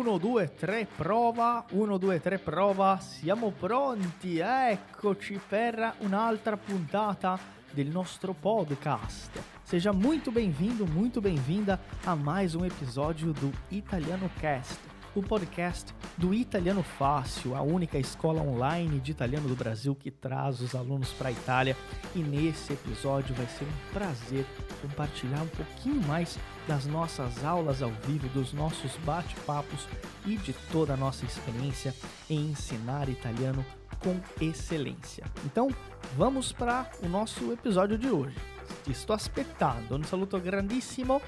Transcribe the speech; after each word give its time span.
1, 0.00 0.18
2, 0.18 0.48
3, 0.56 0.88
prova. 0.96 1.66
1, 1.70 1.98
2, 1.98 2.20
3, 2.20 2.38
prova. 2.38 2.98
Siamo 3.00 3.52
pronti. 3.52 4.38
Eccoci 4.38 5.38
per 5.46 5.96
un'altra 6.00 6.56
puntata 6.56 7.38
del 7.70 7.88
nostro 7.88 8.32
podcast. 8.32 9.30
Seja 9.62 9.92
muito 9.92 10.32
bem-vindo, 10.32 10.86
muito 10.86 11.20
bem-vinda 11.20 11.78
a 12.04 12.16
mais 12.16 12.54
um 12.54 12.64
episódio 12.64 13.34
do 13.34 13.52
Italiano 13.70 14.30
Cast, 14.40 14.80
o 15.14 15.22
podcast 15.22 15.94
do 16.16 16.32
Italiano 16.32 16.82
Fácil, 16.82 17.56
a 17.56 17.62
única 17.62 17.98
escola 17.98 18.40
online 18.42 19.00
de 19.00 19.10
italiano 19.10 19.48
do 19.48 19.56
Brasil 19.56 19.94
que 19.94 20.10
traz 20.10 20.60
os 20.60 20.74
alunos 20.74 21.12
para 21.12 21.28
a 21.28 21.32
Itália. 21.32 21.76
E 22.14 22.20
nesse 22.20 22.72
episódio 22.72 23.34
vai 23.34 23.46
ser 23.46 23.64
um 23.64 23.92
prazer 23.92 24.46
compartilhar 24.80 25.42
um 25.42 25.48
pouquinho 25.48 26.00
mais 26.06 26.38
das 26.68 26.86
nossas 26.86 27.44
aulas 27.44 27.82
ao 27.82 27.90
vivo, 28.06 28.28
dos 28.28 28.52
nossos 28.52 28.96
bate-papos 28.98 29.88
e 30.24 30.36
de 30.36 30.52
toda 30.70 30.94
a 30.94 30.96
nossa 30.96 31.24
experiência 31.24 31.94
em 32.28 32.50
ensinar 32.50 33.08
italiano 33.08 33.64
com 33.98 34.18
excelência. 34.40 35.24
Então, 35.44 35.68
vamos 36.16 36.52
para 36.52 36.90
o 37.02 37.08
nosso 37.08 37.52
episódio 37.52 37.98
de 37.98 38.08
hoje. 38.08 38.36
Ti 38.84 38.94
sto 38.94 39.12
aspettando, 39.12 39.96
un 39.96 40.04
saluto 40.04 40.38
grandissimo 40.38 41.20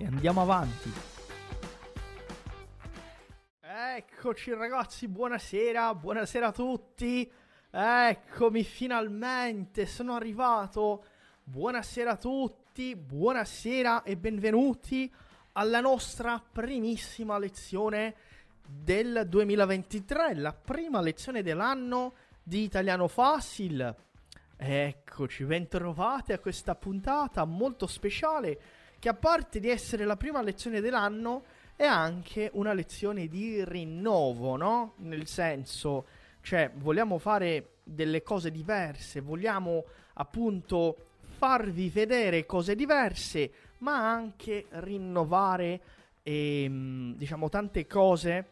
e 0.00 0.04
andiamo 0.04 0.40
avanti. 0.40 1.15
Eccoci 3.78 4.54
ragazzi, 4.54 5.06
buonasera, 5.06 5.94
buonasera 5.94 6.46
a 6.46 6.52
tutti. 6.52 7.30
Eccomi 7.70 8.64
finalmente, 8.64 9.84
sono 9.84 10.14
arrivato. 10.14 11.04
Buonasera 11.44 12.12
a 12.12 12.16
tutti, 12.16 12.96
buonasera 12.96 14.02
e 14.02 14.16
benvenuti 14.16 15.12
alla 15.52 15.80
nostra 15.80 16.42
primissima 16.50 17.36
lezione 17.36 18.14
del 18.66 19.26
2023, 19.28 20.36
la 20.36 20.54
prima 20.54 21.02
lezione 21.02 21.42
dell'anno 21.42 22.14
di 22.42 22.62
Italiano 22.62 23.08
Facile. 23.08 23.94
Eccoci, 24.56 25.44
bentrovati 25.44 26.32
a 26.32 26.38
questa 26.38 26.74
puntata 26.76 27.44
molto 27.44 27.86
speciale 27.86 28.58
che 28.98 29.10
a 29.10 29.14
parte 29.14 29.60
di 29.60 29.68
essere 29.68 30.06
la 30.06 30.16
prima 30.16 30.40
lezione 30.40 30.80
dell'anno 30.80 31.44
è 31.76 31.84
anche 31.84 32.50
una 32.54 32.72
lezione 32.72 33.28
di 33.28 33.62
rinnovo, 33.62 34.56
no? 34.56 34.94
Nel 34.98 35.26
senso, 35.26 36.06
cioè, 36.40 36.70
vogliamo 36.74 37.18
fare 37.18 37.74
delle 37.84 38.22
cose 38.22 38.50
diverse, 38.50 39.20
vogliamo 39.20 39.84
appunto 40.14 40.96
farvi 41.20 41.90
vedere 41.90 42.46
cose 42.46 42.74
diverse, 42.74 43.50
ma 43.78 44.10
anche 44.10 44.66
rinnovare, 44.70 45.80
ehm, 46.22 47.14
diciamo, 47.14 47.50
tante 47.50 47.86
cose. 47.86 48.46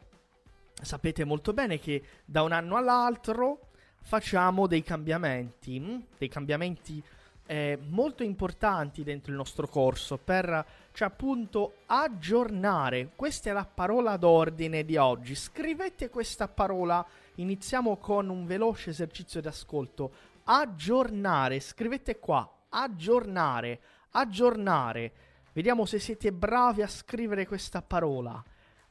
Sapete 0.82 1.24
molto 1.24 1.54
bene 1.54 1.78
che 1.78 2.02
da 2.26 2.42
un 2.42 2.52
anno 2.52 2.76
all'altro 2.76 3.70
facciamo 4.02 4.66
dei 4.66 4.82
cambiamenti, 4.82 5.80
mh? 5.80 6.04
dei 6.18 6.28
cambiamenti 6.28 7.02
eh, 7.46 7.78
molto 7.88 8.22
importanti 8.22 9.02
dentro 9.02 9.30
il 9.30 9.36
nostro 9.36 9.68
corso 9.68 10.16
per 10.16 10.66
cioè 10.92 11.08
appunto 11.08 11.78
aggiornare. 11.86 13.10
Questa 13.16 13.50
è 13.50 13.52
la 13.52 13.66
parola 13.66 14.16
d'ordine 14.16 14.84
di 14.84 14.96
oggi. 14.96 15.34
Scrivete 15.34 16.08
questa 16.08 16.48
parola. 16.48 17.04
Iniziamo 17.36 17.96
con 17.96 18.28
un 18.28 18.46
veloce 18.46 18.90
esercizio 18.90 19.40
di 19.40 19.48
ascolto. 19.48 20.12
Aggiornare. 20.44 21.58
Scrivete 21.60 22.18
qua. 22.18 22.48
Aggiornare. 22.68 23.80
Aggiornare. 24.10 25.12
Vediamo 25.52 25.84
se 25.84 25.98
siete 25.98 26.32
bravi 26.32 26.82
a 26.82 26.88
scrivere 26.88 27.46
questa 27.46 27.82
parola. 27.82 28.42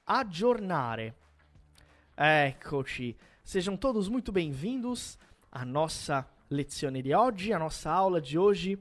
Aggiornare. 0.03 1.16
Eccoci. 2.16 3.16
Sejam 3.45 3.78
todos 3.78 4.07
muito 4.07 4.31
bem-vindos 4.31 5.17
à 5.51 5.66
nossa 5.66 6.25
lezione 6.53 7.02
di 7.02 7.12
oggi, 7.12 7.52
a 7.52 7.59
nossa 7.59 7.91
aula 7.91 8.22
de 8.22 8.38
hoje. 8.38 8.78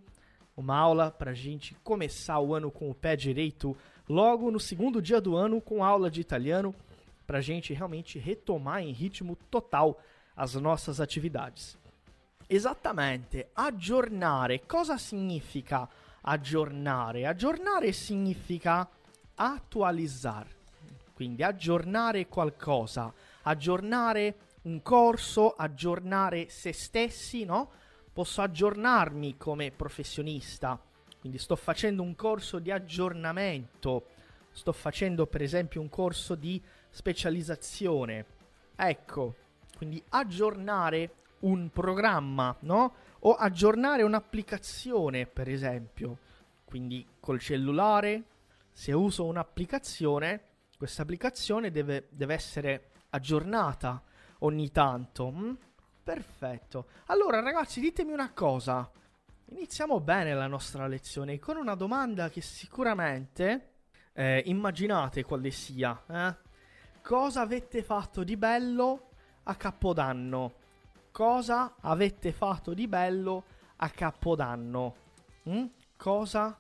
Uma 0.55 0.77
aula 0.77 1.11
para 1.11 1.31
a 1.31 1.35
gente 1.35 1.75
começar 1.83 2.39
o 2.39 2.55
ano 2.55 2.71
com 2.71 2.91
o 2.91 2.95
pé 2.95 3.17
direito, 3.17 3.75
logo 4.09 4.51
no 4.51 4.61
segundo 4.61 5.01
dia 5.01 5.21
do 5.21 5.35
ano, 5.35 5.61
com 5.61 5.83
aula 5.83 6.11
de 6.11 6.21
italiano, 6.21 6.75
para 7.27 7.39
a 7.39 7.41
gente 7.41 7.73
realmente 7.73 8.19
retomar 8.19 8.83
em 8.83 8.93
ritmo 8.93 9.35
total 9.51 9.99
as 10.37 10.55
nossas 10.55 11.01
atividades. 11.01 11.79
Esattamente, 12.49 13.47
aggiornare. 13.55 14.61
Cosa 14.67 14.99
significa 14.99 15.89
aggiornare? 16.23 17.25
Aggiornare 17.25 17.91
significa 17.93 18.87
attualizzare. 19.35 20.61
Quindi 21.15 21.43
aggiornare 21.43 22.27
qualcosa, 22.27 23.13
aggiornare 23.43 24.35
un 24.63 24.83
corso, 24.83 25.55
aggiornare 25.55 26.49
se 26.49 26.73
stessi, 26.73 27.45
no? 27.45 27.71
Posso 28.13 28.43
aggiornarmi 28.43 29.37
come 29.37 29.71
professionista. 29.71 30.81
Quindi 31.19 31.39
sto 31.39 31.57
facendo 31.57 32.03
un 32.03 32.15
corso 32.15 32.59
di 32.59 32.71
aggiornamento. 32.71 34.07
Sto 34.51 34.73
facendo 34.73 35.27
per 35.27 35.43
esempio 35.43 35.81
un 35.81 35.89
corso 35.89 36.35
di 36.35 36.61
specializzazione. 36.91 38.27
Ecco, 38.77 39.35
quindi 39.77 40.03
aggiornare 40.11 41.15
un 41.41 41.71
programma, 41.71 42.55
no? 42.61 42.95
O 43.21 43.35
aggiornare 43.35 44.03
un'applicazione, 44.03 45.27
per 45.27 45.49
esempio. 45.49 46.19
Quindi 46.65 47.07
col 47.19 47.41
cellulare, 47.41 48.25
se 48.73 48.93
uso 48.93 49.25
un'applicazione, 49.25 50.41
questa 50.77 51.03
applicazione 51.03 51.71
deve, 51.71 52.09
deve 52.11 52.35
essere 52.35 52.91
aggiornata 53.11 54.03
ogni 54.43 54.71
tanto. 54.71 55.31
Mm? 55.31 55.55
Perfetto. 56.03 56.87
Allora 57.07 57.41
ragazzi, 57.41 57.81
ditemi 57.81 58.13
una 58.13 58.33
cosa. 58.33 58.91
Iniziamo 59.47 60.01
bene 60.01 60.35
la 60.35 60.47
nostra 60.47 60.87
lezione 60.87 61.39
con 61.39 61.57
una 61.57 61.75
domanda 61.75 62.31
che 62.31 62.41
sicuramente 62.41 63.73
eh, 64.13 64.43
immaginate 64.47 65.25
quale 65.25 65.51
sia. 65.51 66.03
Eh? 66.09 66.37
Cosa 67.03 67.41
avete 67.43 67.83
fatto 67.83 68.25
di 68.25 68.37
bello 68.37 69.11
a 69.45 69.55
Capodanno? 69.55 70.61
Cosa 71.11 71.75
avete 71.81 72.33
fatto 72.33 72.73
di 72.73 72.89
bello 72.89 73.45
a 73.77 73.91
Capodanno? 73.91 74.95
Mm? 75.49 75.67
Cosa 75.97 76.57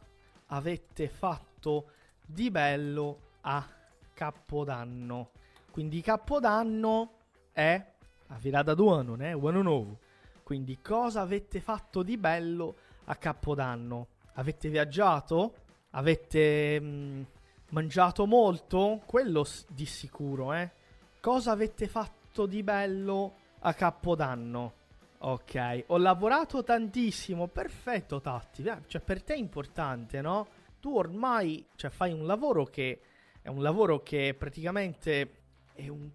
avete 0.47 1.09
fatto 1.09 1.93
di 2.25 2.50
bello 2.50 3.19
a 3.43 3.66
Capodanno? 4.12 5.31
Quindi 5.70 6.03
Capodanno 6.03 7.22
è 7.52 7.84
a 8.28 8.36
virata 8.38 8.74
d'anno, 8.74 9.14
né? 9.14 9.32
Un 9.32 9.48
anno 9.48 9.62
nuovo. 9.62 9.98
Quindi 10.42 10.80
cosa 10.80 11.20
avete 11.20 11.60
fatto 11.60 12.02
di 12.02 12.16
bello 12.16 12.76
a 13.04 13.16
Capodanno? 13.16 14.08
Avete 14.34 14.68
viaggiato? 14.68 15.54
Avete 15.90 16.80
mh, 16.80 17.26
mangiato 17.70 18.26
molto? 18.26 19.02
Quello 19.04 19.46
di 19.68 19.86
sicuro, 19.86 20.52
eh? 20.52 20.70
Cosa 21.20 21.52
avete 21.52 21.86
fatto 21.86 22.46
di 22.46 22.62
bello 22.62 23.34
a 23.60 23.74
Capodanno? 23.74 24.80
Ok, 25.19 25.84
ho 25.86 25.98
lavorato 25.98 26.64
tantissimo, 26.64 27.46
perfetto 27.46 28.20
Tatti, 28.20 28.64
cioè 28.86 29.00
per 29.00 29.22
te 29.22 29.34
è 29.34 29.38
importante, 29.38 30.20
no? 30.20 30.48
Tu 30.80 30.92
ormai 30.92 31.64
cioè, 31.76 31.90
fai 31.90 32.12
un 32.12 32.26
lavoro 32.26 32.64
che 32.64 33.00
è 33.40 33.48
un 33.48 33.62
lavoro 33.62 34.02
che 34.02 34.34
praticamente 34.37 35.43
è 35.75 35.87
un 35.87 36.10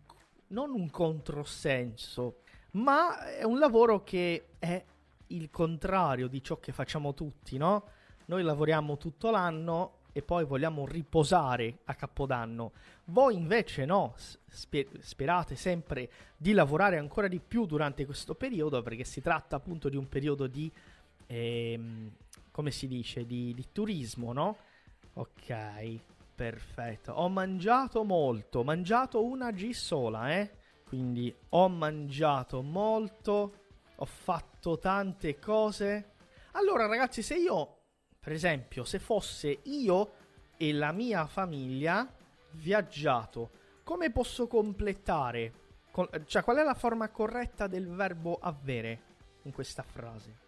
non 0.50 0.72
un 0.74 0.90
controsenso, 0.90 2.42
ma 2.72 3.26
è 3.26 3.44
un 3.44 3.60
lavoro 3.60 4.04
che 4.04 4.50
è 4.60 4.84
il 5.28 5.50
contrario 5.50 6.28
di 6.28 6.42
ciò 6.42 6.58
che 6.60 6.72
facciamo 6.72 7.14
tutti, 7.14 7.58
no? 7.58 7.90
Noi 8.26 8.44
lavoriamo 8.44 8.98
tutto 8.98 9.30
l'anno 9.30 10.00
e 10.12 10.22
poi 10.22 10.46
vogliamo 10.46 10.86
riposare 10.86 11.80
a 11.86 11.96
Capodanno. 11.96 12.72
Voi 13.06 13.36
invece 13.36 13.86
no, 13.86 14.16
sper- 14.48 15.00
sperate 15.00 15.56
sempre 15.56 16.10
di 16.36 16.54
lavorare 16.54 16.98
ancora 16.98 17.28
di 17.28 17.40
più 17.40 17.66
durante 17.66 18.06
questo 18.06 18.36
periodo 18.36 18.82
perché 18.82 19.04
si 19.04 19.22
tratta 19.22 19.56
appunto 19.56 19.90
di 19.90 19.96
un 19.96 20.10
periodo 20.10 20.48
di, 20.48 20.72
ehm, 21.28 22.12
come 22.52 22.72
si 22.72 22.88
dice, 22.88 23.26
di, 23.26 23.54
di 23.54 23.68
turismo, 23.72 24.34
no? 24.34 24.58
Ok, 25.14 26.00
perfetto. 26.38 27.14
Ho 27.14 27.30
mangiato 27.30 28.04
molto, 28.04 28.60
ho 28.60 28.64
mangiato 28.64 29.24
una 29.24 29.50
G 29.50 29.72
sola, 29.72 30.36
eh? 30.36 30.52
Quindi 30.86 31.36
ho 31.50 31.68
mangiato 31.68 32.62
molto, 32.62 33.54
ho 33.96 34.06
fatto 34.06 34.78
tante 34.78 35.40
cose. 35.40 36.12
Allora 36.52 36.86
ragazzi, 36.86 37.24
se 37.24 37.36
io, 37.36 37.80
per 38.20 38.34
esempio, 38.34 38.84
se 38.84 39.00
fosse 39.00 39.62
io 39.64 40.12
e 40.58 40.72
la 40.74 40.92
mia 40.92 41.26
famiglia 41.26 42.08
viaggiato, 42.52 43.50
come 43.84 44.12
posso 44.12 44.46
completare? 44.46 45.54
Con- 45.90 46.08
cioè, 46.26 46.44
qual 46.44 46.58
è 46.58 46.64
la 46.64 46.76
forma 46.76 47.10
corretta 47.10 47.66
del 47.66 47.88
verbo 47.88 48.38
avere 48.40 49.02
in 49.42 49.52
questa 49.52 49.82
frase? 49.82 50.46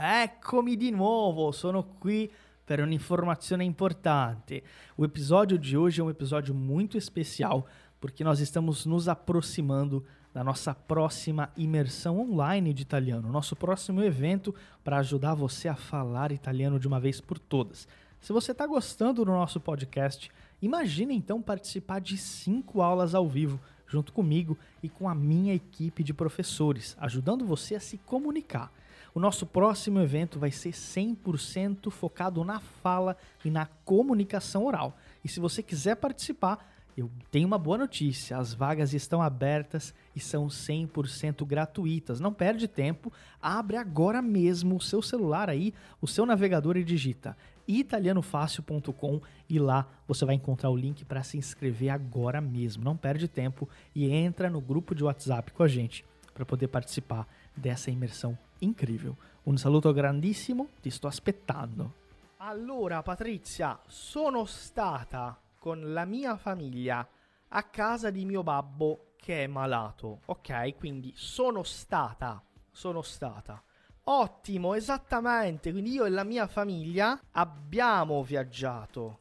Eccomi 0.00 0.76
di 0.76 0.92
nuovo, 0.92 1.50
sono 1.50 1.82
qui 1.82 2.30
per 2.64 2.80
un'informazione 2.80 3.64
importante. 3.64 4.62
O 4.94 5.04
episódio 5.04 5.58
de 5.58 5.76
hoje 5.76 6.00
é 6.00 6.04
um 6.04 6.08
episódio 6.08 6.54
muito 6.54 6.96
especial 6.96 7.66
porque 7.98 8.22
nós 8.22 8.38
estamos 8.38 8.86
nos 8.86 9.08
aproximando 9.08 10.04
da 10.32 10.44
nossa 10.44 10.72
próxima 10.72 11.50
imersão 11.56 12.20
online 12.20 12.72
de 12.72 12.82
italiano, 12.82 13.28
nosso 13.28 13.56
próximo 13.56 14.00
evento 14.00 14.54
para 14.84 14.98
ajudar 14.98 15.34
você 15.34 15.66
a 15.66 15.74
falar 15.74 16.30
italiano 16.30 16.78
de 16.78 16.86
uma 16.86 17.00
vez 17.00 17.20
por 17.20 17.36
todas. 17.36 17.88
Se 18.20 18.32
você 18.32 18.52
está 18.52 18.68
gostando 18.68 19.24
do 19.24 19.32
nosso 19.32 19.58
podcast, 19.58 20.30
imagine 20.62 21.12
então 21.12 21.42
participar 21.42 22.00
de 22.00 22.16
cinco 22.16 22.82
aulas 22.82 23.16
ao 23.16 23.28
vivo 23.28 23.58
junto 23.84 24.12
comigo 24.12 24.56
e 24.80 24.88
com 24.88 25.08
a 25.08 25.14
minha 25.14 25.54
equipe 25.54 26.04
de 26.04 26.14
professores, 26.14 26.96
ajudando 27.00 27.44
você 27.44 27.74
a 27.74 27.80
se 27.80 27.98
comunicar. 27.98 28.70
O 29.18 29.20
nosso 29.20 29.44
próximo 29.44 29.98
evento 29.98 30.38
vai 30.38 30.52
ser 30.52 30.70
100% 30.70 31.90
focado 31.90 32.44
na 32.44 32.60
fala 32.60 33.16
e 33.44 33.50
na 33.50 33.66
comunicação 33.84 34.64
oral. 34.64 34.96
E 35.24 35.28
se 35.28 35.40
você 35.40 35.60
quiser 35.60 35.96
participar, 35.96 36.64
eu 36.96 37.10
tenho 37.28 37.48
uma 37.48 37.58
boa 37.58 37.76
notícia: 37.76 38.38
as 38.38 38.54
vagas 38.54 38.94
estão 38.94 39.20
abertas 39.20 39.92
e 40.14 40.20
são 40.20 40.46
100% 40.46 41.44
gratuitas. 41.44 42.20
Não 42.20 42.32
perde 42.32 42.68
tempo, 42.68 43.12
abre 43.42 43.76
agora 43.76 44.22
mesmo 44.22 44.76
o 44.76 44.80
seu 44.80 45.02
celular 45.02 45.50
aí, 45.50 45.74
o 46.00 46.06
seu 46.06 46.24
navegador 46.24 46.76
e 46.76 46.84
digita 46.84 47.36
italianofácil.com 47.66 49.20
e 49.48 49.58
lá 49.58 49.88
você 50.06 50.24
vai 50.24 50.36
encontrar 50.36 50.70
o 50.70 50.76
link 50.76 51.04
para 51.04 51.24
se 51.24 51.36
inscrever 51.36 51.90
agora 51.90 52.40
mesmo. 52.40 52.84
Não 52.84 52.96
perde 52.96 53.26
tempo 53.26 53.68
e 53.92 54.08
entra 54.12 54.48
no 54.48 54.60
grupo 54.60 54.94
de 54.94 55.02
WhatsApp 55.02 55.50
com 55.50 55.64
a 55.64 55.68
gente 55.68 56.04
para 56.32 56.46
poder 56.46 56.68
participar 56.68 57.26
dessa 57.58 57.90
imersão 57.90 58.36
incrível. 58.60 59.16
Um 59.46 59.56
saluto 59.56 59.92
grandissimo, 59.92 60.68
ti 60.80 60.90
sto 60.90 61.06
aspettando. 61.06 62.06
Allora, 62.38 63.02
Patrizia, 63.02 63.78
sono 63.86 64.44
stata 64.44 65.38
con 65.58 65.92
la 65.92 66.04
mia 66.04 66.36
famiglia 66.36 67.06
a 67.48 67.62
casa 67.64 68.10
di 68.10 68.24
mio 68.24 68.42
babbo 68.42 69.14
che 69.16 69.44
è 69.44 69.46
malato. 69.46 70.20
Ok, 70.26 70.76
quindi 70.76 71.12
sono 71.16 71.62
stata, 71.62 72.42
sono 72.70 73.02
stata. 73.02 73.62
Ottimo, 74.04 74.74
esattamente. 74.74 75.72
Quindi 75.72 75.92
io 75.92 76.04
e 76.04 76.10
la 76.10 76.24
mia 76.24 76.46
famiglia 76.46 77.20
abbiamo 77.32 78.22
viaggiato. 78.22 79.18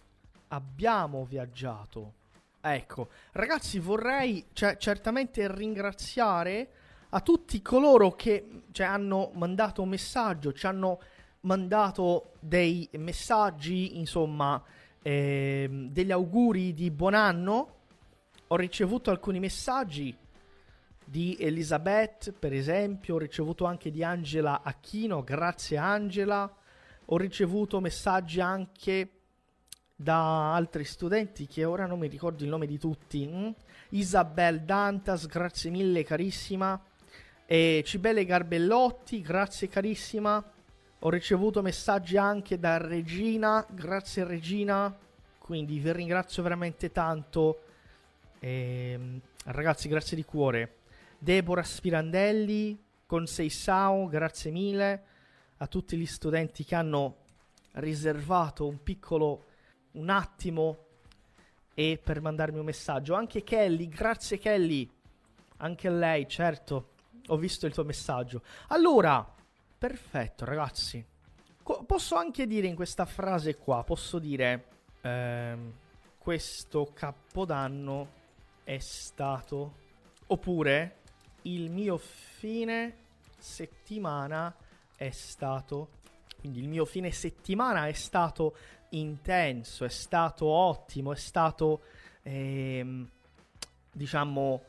Abbiamo 0.49 1.25
viaggiato. 1.25 2.13
Ecco, 2.61 3.09
ragazzi, 3.31 3.79
vorrei 3.79 4.45
cioè, 4.53 4.77
certamente 4.77 5.53
ringraziare 5.53 6.69
a 7.09 7.21
tutti 7.21 7.61
coloro 7.61 8.11
che 8.11 8.63
cioè, 8.71 8.85
hanno 8.85 9.31
mandato 9.33 9.81
un 9.81 9.89
messaggio, 9.89 10.53
ci 10.53 10.65
hanno 10.65 10.99
mandato 11.41 12.33
dei 12.39 12.87
messaggi, 12.93 13.97
insomma, 13.97 14.61
eh, 15.01 15.69
degli 15.89 16.11
auguri 16.11 16.73
di 16.73 16.91
buon 16.91 17.13
anno. 17.13 17.75
Ho 18.47 18.55
ricevuto 18.55 19.09
alcuni 19.09 19.39
messaggi 19.39 20.15
di 21.03 21.37
Elisabeth, 21.39 22.33
per 22.33 22.51
esempio, 22.51 23.15
ho 23.15 23.17
ricevuto 23.17 23.63
anche 23.65 23.91
di 23.91 24.03
Angela 24.03 24.61
Acchino, 24.61 25.23
grazie 25.23 25.77
Angela. 25.77 26.53
Ho 27.09 27.17
ricevuto 27.17 27.79
messaggi 27.79 28.41
anche 28.41 29.11
da 29.95 30.53
altri 30.53 30.83
studenti 30.83 31.47
che 31.47 31.63
ora 31.63 31.85
non 31.85 31.97
mi 31.97 32.07
ricordo 32.07 32.43
il 32.43 32.49
nome 32.49 32.67
di 32.67 32.77
tutti. 32.77 33.25
Mm? 33.25 33.49
Isabel 33.89 34.63
Dantas, 34.63 35.25
grazie 35.27 35.71
mille 35.71 36.03
carissima. 36.03 36.79
E 37.49 37.81
Cibele 37.85 38.25
Garbellotti, 38.25 39.21
grazie 39.21 39.69
carissima. 39.69 40.43
Ho 40.99 41.09
ricevuto 41.09 41.61
messaggi 41.61 42.17
anche 42.17 42.59
da 42.59 42.75
Regina, 42.75 43.65
grazie 43.69 44.25
Regina, 44.25 44.93
quindi 45.37 45.79
vi 45.79 45.93
ringrazio 45.93 46.43
veramente 46.43 46.91
tanto. 46.91 47.61
E, 48.39 48.91
ehm, 48.91 49.21
ragazzi, 49.45 49.87
grazie 49.87 50.17
di 50.17 50.25
cuore. 50.25 50.79
Deborah 51.17 51.63
Spirandelli, 51.63 52.77
con 53.05 53.25
Seisao, 53.25 54.07
grazie 54.07 54.51
mille 54.51 55.03
a 55.59 55.67
tutti 55.67 55.95
gli 55.95 56.05
studenti 56.05 56.65
che 56.65 56.75
hanno 56.75 57.15
riservato 57.75 58.67
un 58.67 58.83
piccolo, 58.83 59.45
un 59.91 60.09
attimo 60.09 60.79
e 61.73 61.97
per 62.03 62.19
mandarmi 62.19 62.59
un 62.59 62.65
messaggio. 62.65 63.13
Anche 63.13 63.45
Kelly, 63.45 63.87
grazie 63.87 64.37
Kelly, 64.37 64.91
anche 65.59 65.89
lei, 65.89 66.27
certo, 66.27 66.95
ho 67.27 67.37
visto 67.37 67.65
il 67.65 67.73
tuo 67.73 67.83
messaggio. 67.83 68.41
Allora, 68.67 69.35
Perfetto, 69.77 70.43
ragazzi. 70.43 71.05
Co- 71.61 71.83
posso 71.85 72.15
anche 72.15 72.47
dire 72.47 72.65
in 72.65 72.73
questa 72.73 73.05
frase 73.05 73.57
qua, 73.57 73.83
posso 73.83 74.17
dire, 74.17 74.65
ehm, 75.01 75.71
questo 76.17 76.89
capodanno 76.93 78.13
è 78.63 78.79
stato, 78.79 79.75
oppure 80.27 80.95
il 81.43 81.69
mio 81.69 81.97
fine 81.97 82.95
settimana 83.37 84.55
è 84.95 85.11
stato, 85.11 85.89
quindi 86.39 86.59
il 86.59 86.67
mio 86.67 86.85
fine 86.85 87.11
settimana 87.11 87.85
è 87.85 87.93
stato 87.93 88.55
intenso, 88.89 89.85
è 89.85 89.89
stato 89.89 90.47
ottimo, 90.47 91.13
è 91.13 91.17
stato, 91.17 91.83
ehm, 92.23 93.07
diciamo, 93.91 94.63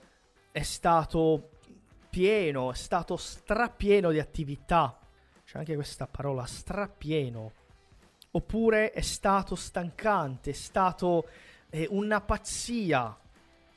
è 0.53 0.63
stato 0.63 1.49
pieno, 2.09 2.73
è 2.73 2.75
stato 2.75 3.17
strapieno 3.17 4.11
di 4.11 4.19
attività. 4.19 4.99
C'è 5.45 5.59
anche 5.59 5.75
questa 5.75 6.07
parola, 6.07 6.45
strapieno. 6.45 7.53
Oppure 8.33 8.93
è 8.93 9.01
stato 9.01 9.55
stancante, 9.55 10.51
è 10.51 10.55
stato 10.55 11.29
eh, 11.71 11.87
una 11.91 12.21
pazzia, 12.21 13.17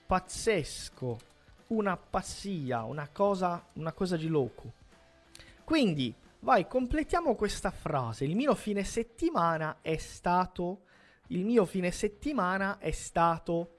pazzesco, 0.05 1.19
una 1.67 1.95
pazzia, 1.95 2.83
una 2.83 3.07
cosa, 3.09 3.65
una 3.73 3.93
cosa 3.93 4.17
di 4.17 4.27
loco. 4.27 4.73
Quindi, 5.63 6.13
vai, 6.39 6.67
completiamo 6.67 7.35
questa 7.35 7.71
frase. 7.71 8.25
Il 8.25 8.35
mio 8.35 8.55
fine 8.55 8.83
settimana 8.83 9.77
è 9.81 9.97
stato... 9.97 10.83
Il 11.27 11.45
mio 11.45 11.65
fine 11.65 11.91
settimana 11.91 12.77
è 12.77 12.91
stato... 12.91 13.77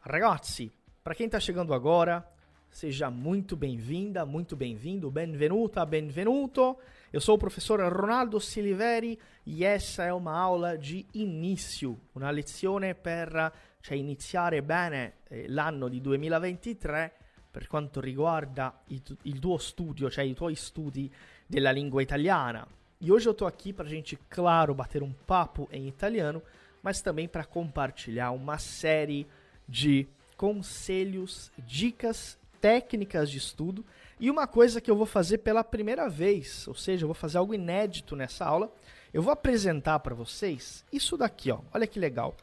Ragazzi, 0.00 0.72
para 1.02 1.14
quem 1.14 1.28
tá 1.28 1.38
chegando 1.38 1.72
agora, 1.72 2.34
Seja 2.76 3.08
muito 3.08 3.56
bem-vinda, 3.56 4.26
muito 4.26 4.54
bem-vindo, 4.54 5.10
benvenuta, 5.10 5.82
benvenuto. 5.86 6.76
Eu 7.10 7.22
sou 7.22 7.36
o 7.36 7.38
professor 7.38 7.80
Ronaldo 7.80 8.38
Siliveri 8.38 9.18
e 9.44 9.64
essa 9.64 10.04
è 10.04 10.12
una 10.12 10.34
aula 10.34 10.76
di 10.76 11.02
inizio, 11.12 11.98
una 12.12 12.30
lezione 12.30 12.94
per 12.94 13.50
cioè, 13.80 13.96
iniziare 13.96 14.60
bene 14.62 15.14
eh, 15.28 15.46
l'anno 15.48 15.88
di 15.88 16.02
2023 16.02 17.12
per 17.50 17.66
quanto 17.66 17.98
riguarda 17.98 18.82
il, 18.88 19.00
il 19.22 19.38
tuo 19.38 19.56
studio, 19.56 20.10
cioè 20.10 20.24
i 20.24 20.34
tuoi 20.34 20.54
studi 20.54 21.10
della 21.46 21.70
lingua 21.70 22.02
italiana. 22.02 22.68
E 22.98 23.10
hoje 23.10 23.26
eu 23.26 23.32
tô 23.32 23.46
aqui 23.46 23.72
pra 23.72 23.86
gente, 23.86 24.18
claro, 24.28 24.74
bater 24.74 25.02
um 25.02 25.14
papo 25.24 25.66
em 25.72 25.88
italiano, 25.88 26.42
mas 26.82 27.00
também 27.00 27.26
para 27.26 27.46
compartilhar 27.46 28.32
uma 28.32 28.58
série 28.58 29.26
de 29.66 30.06
conselhos, 30.36 31.50
dicas 31.56 32.38
técnicas 32.66 33.30
de 33.30 33.38
estudo 33.38 33.84
e 34.18 34.28
uma 34.28 34.44
coisa 34.44 34.80
que 34.80 34.90
eu 34.90 34.96
vou 34.96 35.06
fazer 35.06 35.38
pela 35.38 35.62
primeira 35.62 36.08
vez, 36.08 36.66
ou 36.66 36.74
seja, 36.74 37.04
eu 37.04 37.06
vou 37.06 37.14
fazer 37.14 37.38
algo 37.38 37.54
inédito 37.54 38.16
nessa 38.16 38.44
aula. 38.44 38.72
Eu 39.14 39.22
vou 39.22 39.32
apresentar 39.32 40.00
para 40.00 40.16
vocês 40.16 40.84
isso 40.92 41.16
daqui, 41.16 41.52
ó. 41.52 41.60
Olha 41.72 41.86
que 41.86 42.00
legal. 42.00 42.34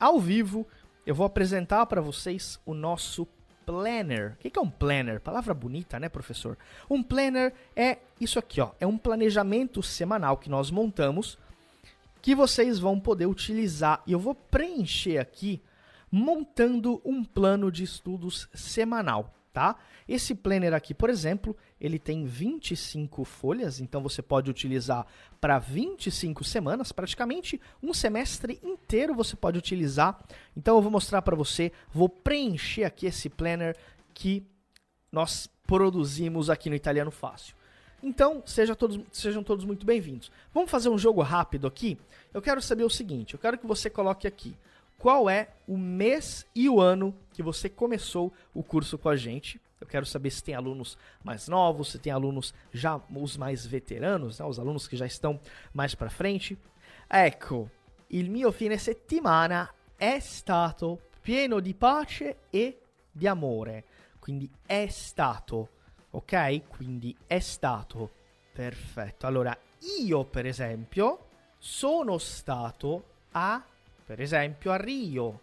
Ao 0.00 0.18
vivo, 0.18 0.66
eu 1.06 1.14
vou 1.14 1.24
apresentar 1.24 1.86
para 1.86 2.00
vocês 2.00 2.58
o 2.66 2.74
nosso 2.74 3.24
planner. 3.64 4.32
O 4.32 4.50
que 4.50 4.58
é 4.58 4.60
um 4.60 4.68
planner? 4.68 5.20
Palavra 5.20 5.54
bonita, 5.54 6.00
né, 6.00 6.08
professor? 6.08 6.58
Um 6.90 7.00
planner 7.00 7.54
é 7.76 7.98
isso 8.20 8.40
aqui, 8.40 8.60
ó. 8.60 8.72
É 8.80 8.86
um 8.86 8.98
planejamento 8.98 9.80
semanal 9.80 10.38
que 10.38 10.50
nós 10.50 10.72
montamos 10.72 11.38
que 12.20 12.34
vocês 12.34 12.80
vão 12.80 12.98
poder 12.98 13.26
utilizar. 13.26 14.02
E 14.08 14.12
eu 14.12 14.18
vou 14.18 14.34
preencher 14.34 15.18
aqui 15.18 15.62
montando 16.10 17.00
um 17.04 17.22
plano 17.22 17.70
de 17.70 17.84
estudos 17.84 18.48
semanal 18.52 19.32
tá? 19.52 19.76
Esse 20.08 20.34
planner 20.34 20.72
aqui, 20.72 20.94
por 20.94 21.10
exemplo, 21.10 21.56
ele 21.80 21.98
tem 21.98 22.24
25 22.24 23.24
folhas, 23.24 23.80
então 23.80 24.02
você 24.02 24.22
pode 24.22 24.50
utilizar 24.50 25.06
para 25.40 25.58
25 25.58 26.42
semanas, 26.42 26.90
praticamente 26.90 27.60
um 27.82 27.92
semestre 27.92 28.58
inteiro 28.62 29.14
você 29.14 29.36
pode 29.36 29.58
utilizar. 29.58 30.18
Então 30.56 30.76
eu 30.76 30.82
vou 30.82 30.90
mostrar 30.90 31.22
para 31.22 31.36
você, 31.36 31.70
vou 31.92 32.08
preencher 32.08 32.84
aqui 32.84 33.06
esse 33.06 33.28
planner 33.28 33.76
que 34.14 34.42
nós 35.10 35.48
produzimos 35.66 36.48
aqui 36.48 36.70
no 36.70 36.76
Italiano 36.76 37.10
Fácil. 37.10 37.54
Então, 38.02 38.42
seja 38.44 38.74
todos, 38.74 38.98
sejam 39.12 39.44
todos 39.44 39.64
muito 39.64 39.86
bem-vindos. 39.86 40.32
Vamos 40.52 40.70
fazer 40.70 40.88
um 40.88 40.98
jogo 40.98 41.22
rápido 41.22 41.68
aqui? 41.68 41.96
Eu 42.34 42.42
quero 42.42 42.60
saber 42.60 42.82
o 42.82 42.90
seguinte, 42.90 43.34
eu 43.34 43.38
quero 43.38 43.56
que 43.56 43.66
você 43.66 43.88
coloque 43.88 44.26
aqui 44.26 44.56
qual 45.02 45.28
é 45.28 45.48
o 45.66 45.76
mês 45.76 46.46
e 46.54 46.68
o 46.68 46.80
ano 46.80 47.12
que 47.32 47.42
você 47.42 47.68
começou 47.68 48.32
o 48.54 48.62
curso 48.62 48.96
com 48.96 49.08
a 49.08 49.16
gente. 49.16 49.60
Eu 49.80 49.86
quero 49.88 50.06
saber 50.06 50.30
se 50.30 50.44
tem 50.44 50.54
alunos 50.54 50.96
mais 51.24 51.48
novos, 51.48 51.90
se 51.90 51.98
tem 51.98 52.12
alunos 52.12 52.54
já 52.72 53.00
os 53.12 53.36
mais 53.36 53.66
veteranos, 53.66 54.38
né? 54.38 54.46
os 54.46 54.60
alunos 54.60 54.86
che 54.86 54.96
già 54.96 55.04
estão 55.04 55.40
mais 55.74 55.92
para 55.92 56.08
frente. 56.08 56.56
Ecco, 57.10 57.68
il 58.10 58.30
mio 58.30 58.52
fine 58.52 58.78
settimana 58.78 59.68
è 59.96 60.20
stato 60.20 61.00
pieno 61.20 61.58
di 61.58 61.74
pace 61.74 62.36
e 62.48 62.82
di 63.10 63.26
amore. 63.26 63.84
Quindi 64.20 64.48
è 64.64 64.86
stato, 64.88 65.68
ok? 66.12 66.68
Quindi 66.68 67.16
è 67.26 67.40
stato. 67.40 68.08
Perfetto. 68.52 69.26
Allora, 69.26 69.58
io 70.00 70.24
per 70.26 70.46
esempio 70.46 71.26
sono 71.58 72.18
stato 72.18 73.04
a, 73.32 73.64
per 74.04 74.20
esempio, 74.20 74.72
a 74.72 74.76
Rio. 74.76 75.40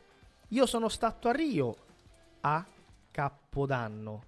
Io 0.50 0.66
sono 0.66 0.90
stato 0.90 1.28
a 1.28 1.32
Rio 1.32 1.76
a 2.42 2.66
Capodanno. 3.12 4.24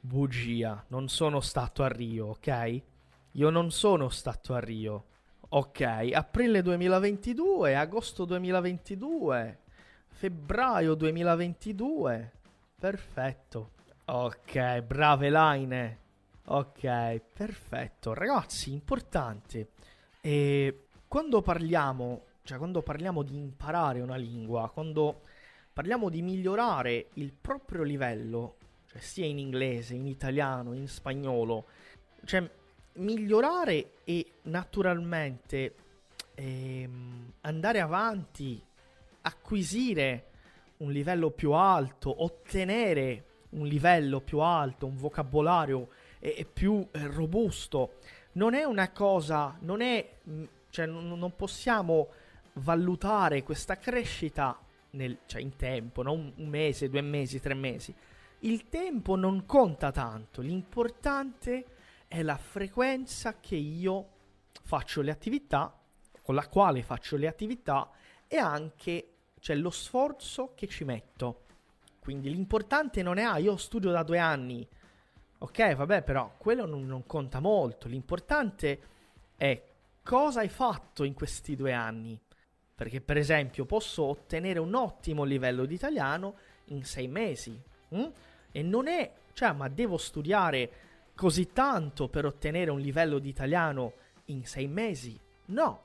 Bugia, 0.00 0.84
non 0.88 1.08
sono 1.08 1.40
stato 1.40 1.82
a 1.82 1.88
Rio, 1.88 2.26
ok? 2.26 2.82
Io 3.32 3.50
non 3.50 3.70
sono 3.70 4.08
stato 4.08 4.54
a 4.54 4.58
Rio. 4.58 5.04
Ok, 5.50 6.10
aprile 6.12 6.62
2022, 6.62 7.76
agosto 7.76 8.24
2022, 8.24 9.58
febbraio 10.08 10.94
2022. 10.94 12.32
Perfetto. 12.78 13.70
Ok, 14.06 14.80
brave 14.80 15.30
line. 15.30 15.98
Ok, 16.46 17.20
perfetto. 17.32 18.14
Ragazzi, 18.14 18.72
importante. 18.72 19.68
E 20.20 20.86
quando 21.06 21.40
parliamo, 21.42 22.22
cioè 22.42 22.58
quando 22.58 22.82
parliamo 22.82 23.22
di 23.22 23.36
imparare 23.36 24.00
una 24.00 24.16
lingua, 24.16 24.70
quando 24.70 25.22
parliamo 25.72 26.08
di 26.08 26.22
migliorare 26.22 27.08
il 27.14 27.32
proprio 27.32 27.82
livello, 27.82 28.56
cioè 28.86 29.00
sia 29.00 29.26
in 29.26 29.38
inglese, 29.38 29.94
in 29.94 30.06
italiano, 30.06 30.74
in 30.74 30.88
spagnolo, 30.88 31.66
cioè 32.24 32.48
migliorare 32.94 33.92
e 34.04 34.32
naturalmente 34.42 35.74
ehm, 36.34 37.32
andare 37.42 37.80
avanti, 37.80 38.62
acquisire 39.22 40.26
un 40.78 40.90
livello 40.90 41.30
più 41.30 41.52
alto, 41.52 42.22
ottenere 42.24 43.24
un 43.50 43.66
livello 43.66 44.20
più 44.20 44.40
alto, 44.40 44.86
un 44.86 44.96
vocabolario 44.96 45.88
eh, 46.18 46.46
più 46.50 46.86
eh, 46.90 47.06
robusto, 47.06 47.94
non 48.32 48.54
è 48.54 48.64
una 48.64 48.90
cosa, 48.90 49.56
non 49.60 49.80
è, 49.80 50.16
cioè 50.70 50.86
non, 50.86 51.08
non 51.08 51.36
possiamo 51.36 52.08
valutare 52.54 53.42
questa 53.42 53.78
crescita 53.78 54.58
nel, 54.90 55.18
cioè 55.26 55.40
in 55.40 55.56
tempo, 55.56 56.02
no? 56.02 56.12
un, 56.12 56.32
un 56.36 56.48
mese, 56.48 56.88
due 56.88 57.00
mesi, 57.00 57.40
tre 57.40 57.54
mesi. 57.54 57.94
Il 58.40 58.68
tempo 58.68 59.16
non 59.16 59.46
conta 59.46 59.90
tanto, 59.90 60.40
l'importante 60.40 61.64
è 62.08 62.22
la 62.22 62.36
frequenza 62.36 63.38
che 63.40 63.56
io 63.56 64.08
faccio 64.62 65.00
le 65.00 65.10
attività, 65.10 65.76
con 66.22 66.34
la 66.34 66.46
quale 66.48 66.82
faccio 66.82 67.16
le 67.16 67.26
attività 67.26 67.90
e 68.28 68.36
anche 68.36 69.08
cioè, 69.40 69.56
lo 69.56 69.70
sforzo 69.70 70.52
che 70.54 70.66
ci 70.66 70.84
metto. 70.84 71.44
Quindi 72.00 72.30
l'importante 72.30 73.02
non 73.02 73.18
è, 73.18 73.22
ah, 73.22 73.38
io 73.38 73.56
studio 73.56 73.90
da 73.90 74.02
due 74.02 74.18
anni, 74.18 74.66
ok, 75.38 75.74
vabbè, 75.74 76.02
però 76.02 76.34
quello 76.36 76.66
non, 76.66 76.86
non 76.86 77.06
conta 77.06 77.40
molto. 77.40 77.88
L'importante 77.88 78.80
è 79.36 79.62
cosa 80.02 80.40
hai 80.40 80.48
fatto 80.48 81.04
in 81.04 81.14
questi 81.14 81.56
due 81.56 81.72
anni. 81.72 82.18
Perché, 82.82 83.00
per 83.00 83.16
esempio, 83.16 83.64
posso 83.64 84.02
ottenere 84.02 84.58
un 84.58 84.74
ottimo 84.74 85.22
livello 85.22 85.66
di 85.66 85.74
italiano 85.74 86.34
in 86.66 86.84
sei 86.84 87.06
mesi. 87.06 87.56
Hm? 87.90 88.08
E 88.50 88.62
non 88.62 88.88
è, 88.88 89.08
cioè, 89.34 89.52
ma 89.52 89.68
devo 89.68 89.96
studiare 89.96 90.70
così 91.14 91.52
tanto 91.52 92.08
per 92.08 92.24
ottenere 92.26 92.72
un 92.72 92.80
livello 92.80 93.20
di 93.20 93.28
italiano 93.28 93.92
in 94.26 94.44
sei 94.44 94.66
mesi? 94.66 95.16
No, 95.46 95.82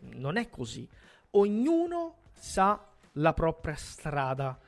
non 0.00 0.36
è 0.36 0.50
così. 0.50 0.86
Ognuno 1.30 2.16
sa 2.34 2.86
la 3.12 3.32
propria 3.32 3.76
strada. 3.76 4.58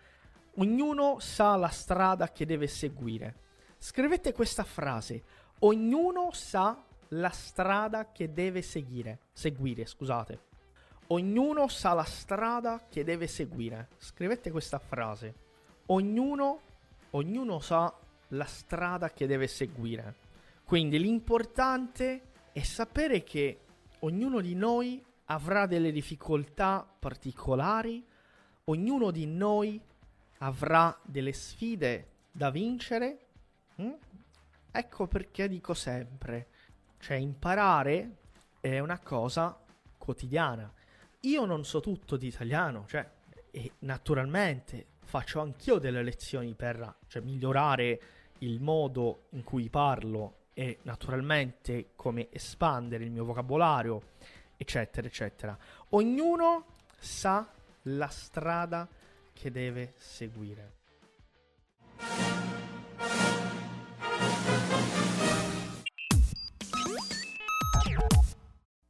Ognuno 0.54 1.18
sa 1.18 1.54
la 1.56 1.68
strada 1.68 2.32
che 2.32 2.46
deve 2.46 2.66
seguire. 2.66 3.34
Scrivete 3.76 4.32
questa 4.32 4.64
frase. 4.64 5.22
Ognuno 5.58 6.30
sa 6.32 6.82
la 7.08 7.28
strada 7.28 8.10
che 8.10 8.32
deve 8.32 8.62
seguire. 8.62 9.18
Seguire, 9.34 9.84
scusate. 9.84 10.46
Ognuno 11.10 11.68
sa 11.68 11.94
la 11.94 12.04
strada 12.04 12.86
che 12.88 13.02
deve 13.02 13.26
seguire. 13.26 13.88
Scrivete 13.96 14.50
questa 14.50 14.78
frase. 14.78 15.34
Ognuno, 15.86 16.60
ognuno 17.10 17.60
sa 17.60 17.94
la 18.28 18.44
strada 18.44 19.10
che 19.10 19.26
deve 19.26 19.46
seguire. 19.46 20.26
Quindi 20.64 20.98
l'importante 20.98 22.22
è 22.52 22.60
sapere 22.60 23.22
che 23.22 23.60
ognuno 24.00 24.40
di 24.40 24.54
noi 24.54 25.02
avrà 25.26 25.64
delle 25.64 25.92
difficoltà 25.92 26.86
particolari, 26.98 28.04
ognuno 28.64 29.10
di 29.10 29.26
noi 29.26 29.80
avrà 30.38 30.96
delle 31.02 31.32
sfide 31.32 32.08
da 32.30 32.50
vincere. 32.50 33.26
Mm? 33.80 33.92
Ecco 34.70 35.06
perché 35.06 35.48
dico 35.48 35.72
sempre, 35.72 36.48
cioè 36.98 37.16
imparare 37.16 38.16
è 38.60 38.78
una 38.78 38.98
cosa 38.98 39.58
quotidiana. 39.96 40.70
Io 41.22 41.44
non 41.44 41.64
so 41.64 41.80
tutto 41.80 42.16
di 42.16 42.28
italiano, 42.28 42.84
cioè, 42.86 43.08
e 43.50 43.72
naturalmente 43.80 44.86
faccio 45.00 45.40
anch'io 45.40 45.78
delle 45.78 46.02
lezioni 46.04 46.54
per 46.54 46.96
cioè, 47.08 47.22
migliorare 47.22 48.00
il 48.38 48.60
modo 48.60 49.24
in 49.30 49.42
cui 49.42 49.68
parlo 49.68 50.46
e 50.54 50.78
naturalmente 50.82 51.90
come 51.96 52.28
espandere 52.30 53.02
il 53.04 53.10
mio 53.10 53.24
vocabolario, 53.24 54.10
eccetera, 54.56 55.08
eccetera. 55.08 55.58
Ognuno 55.90 56.66
sa 56.98 57.48
la 57.82 58.08
strada 58.08 58.88
che 59.32 59.50
deve 59.50 59.94
seguire. 59.96 60.76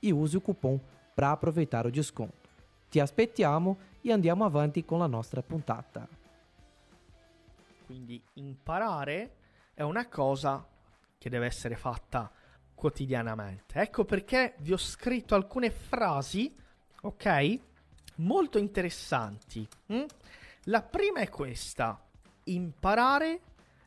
e 0.00 0.10
use 0.10 0.36
o 0.36 0.40
cupom 0.40 0.78
para 1.14 1.30
aproveitar 1.30 1.86
o 1.86 1.90
desconto. 1.90 2.48
Ti 2.88 2.98
aspettiamo 3.00 3.78
e 4.00 4.12
andiamo 4.12 4.44
avanti 4.44 4.84
con 4.84 4.98
la 4.98 5.06
nostra 5.06 5.42
puntata. 5.42 6.08
Quindi 7.86 8.20
imparare 8.34 9.36
è 9.74 9.82
una 9.82 10.08
cosa 10.08 10.66
che 11.18 11.28
deve 11.28 11.46
essere 11.46 11.76
fatta 11.76 12.30
quotidianamente. 12.74 13.78
Ecco 13.78 14.04
perché 14.04 14.54
vi 14.58 14.72
ho 14.72 14.78
scritto 14.78 15.34
alcune 15.34 15.70
frasi, 15.70 16.54
ok? 17.02 17.58
Molto 18.16 18.58
interessanti. 18.58 19.66
Hm? 19.86 20.04
La 20.64 20.82
prima 20.82 21.20
è 21.20 21.28
questa. 21.28 22.02
Imparare 22.44 23.40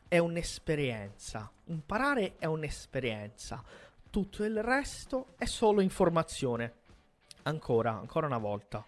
è 0.06 0.18
un'esperienza. 0.18 1.50
Imparare 1.64 2.36
è 2.38 2.46
un'esperienza. 2.46 3.62
Tutto 4.14 4.44
il 4.44 4.62
resto 4.62 5.34
è 5.38 5.44
solo 5.44 5.80
informazione. 5.80 6.74
Ancora, 7.42 7.94
ancora 7.94 8.28
una 8.28 8.38
volta. 8.38 8.86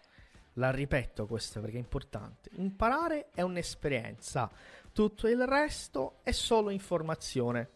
La 0.52 0.70
ripeto 0.70 1.26
questo 1.26 1.60
perché 1.60 1.78
è 1.78 1.80
importante. 1.80 2.48
Imparare 2.58 3.30
è 3.34 3.42
un'esperienza. 3.42 4.48
Tutto 4.92 5.26
il 5.26 5.44
resto 5.44 6.18
è 6.22 6.30
solo 6.30 6.70
informazione. 6.70 7.70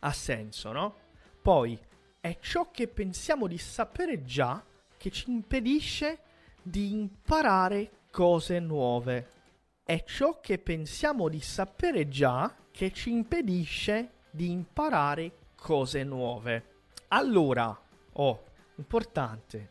Ha 0.00 0.12
senso, 0.12 0.72
no? 0.72 0.94
Poi, 1.40 1.80
è 2.20 2.36
ciò 2.38 2.70
che 2.70 2.86
pensiamo 2.86 3.46
di 3.46 3.56
sapere 3.56 4.22
già 4.22 4.62
che 4.98 5.10
ci 5.10 5.30
impedisce 5.30 6.18
di 6.60 6.92
imparare 6.92 7.92
cose 8.10 8.58
nuove. 8.58 9.30
È 9.82 10.04
ciò 10.04 10.38
che 10.38 10.58
pensiamo 10.58 11.30
di 11.30 11.40
sapere 11.40 12.08
già 12.08 12.54
che 12.70 12.92
ci 12.92 13.10
impedisce 13.10 14.10
di 14.30 14.50
imparare 14.50 15.32
cose 15.54 16.04
nuove. 16.04 16.69
Allora, 17.10 17.76
oh, 18.14 18.36
importante. 18.78 19.68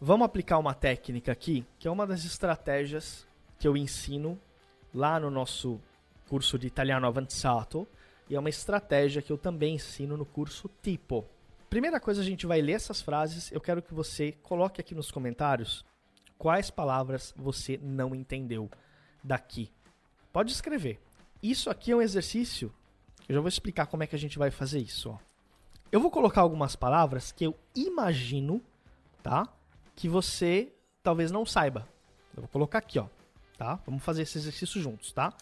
Vamos 0.00 0.24
aplicar 0.24 0.58
uma 0.58 0.74
técnica 0.74 1.32
aqui, 1.32 1.66
que 1.76 1.88
é 1.88 1.90
uma 1.90 2.06
das 2.06 2.24
estratégias 2.24 3.26
que 3.58 3.66
eu 3.66 3.76
ensino 3.76 4.40
lá 4.94 5.18
no 5.18 5.28
nosso 5.28 5.80
curso 6.28 6.56
de 6.56 6.68
italiano 6.68 7.04
avançado, 7.04 7.84
e 8.30 8.36
é 8.36 8.38
uma 8.38 8.48
estratégia 8.48 9.20
que 9.20 9.32
eu 9.32 9.36
também 9.36 9.74
ensino 9.74 10.16
no 10.16 10.24
curso 10.24 10.70
Tipo. 10.80 11.24
Primeira 11.68 11.98
coisa, 11.98 12.20
a 12.20 12.24
gente 12.24 12.46
vai 12.46 12.60
ler 12.60 12.74
essas 12.74 13.02
frases. 13.02 13.50
Eu 13.50 13.60
quero 13.60 13.82
que 13.82 13.92
você 13.92 14.30
coloque 14.40 14.80
aqui 14.80 14.94
nos 14.94 15.10
comentários 15.10 15.84
quais 16.38 16.70
palavras 16.70 17.34
você 17.36 17.76
não 17.82 18.14
entendeu 18.14 18.70
daqui. 19.24 19.68
Pode 20.32 20.52
escrever. 20.52 21.00
Isso 21.42 21.70
aqui 21.70 21.90
é 21.90 21.96
um 21.96 22.02
exercício. 22.02 22.72
Eu 23.28 23.34
já 23.34 23.40
vou 23.40 23.48
explicar 23.48 23.86
como 23.86 24.04
é 24.04 24.06
que 24.06 24.14
a 24.14 24.18
gente 24.18 24.38
vai 24.38 24.52
fazer 24.52 24.78
isso. 24.78 25.10
Ó. 25.10 25.27
Eu 25.90 26.00
vou 26.00 26.10
colocar 26.10 26.42
algumas 26.42 26.76
palavras 26.76 27.32
que 27.32 27.44
eu 27.44 27.54
imagino, 27.74 28.60
tá? 29.22 29.48
Que 29.96 30.06
você 30.06 30.70
talvez 31.02 31.30
não 31.30 31.46
saiba. 31.46 31.88
Eu 32.36 32.42
vou 32.42 32.48
colocar 32.48 32.78
aqui, 32.78 32.98
ó. 32.98 33.06
Tá? 33.56 33.80
Vamos 33.86 34.04
fazer 34.04 34.22
esse 34.22 34.36
exercício 34.36 34.80
juntos, 34.80 35.12
tá? 35.12 35.32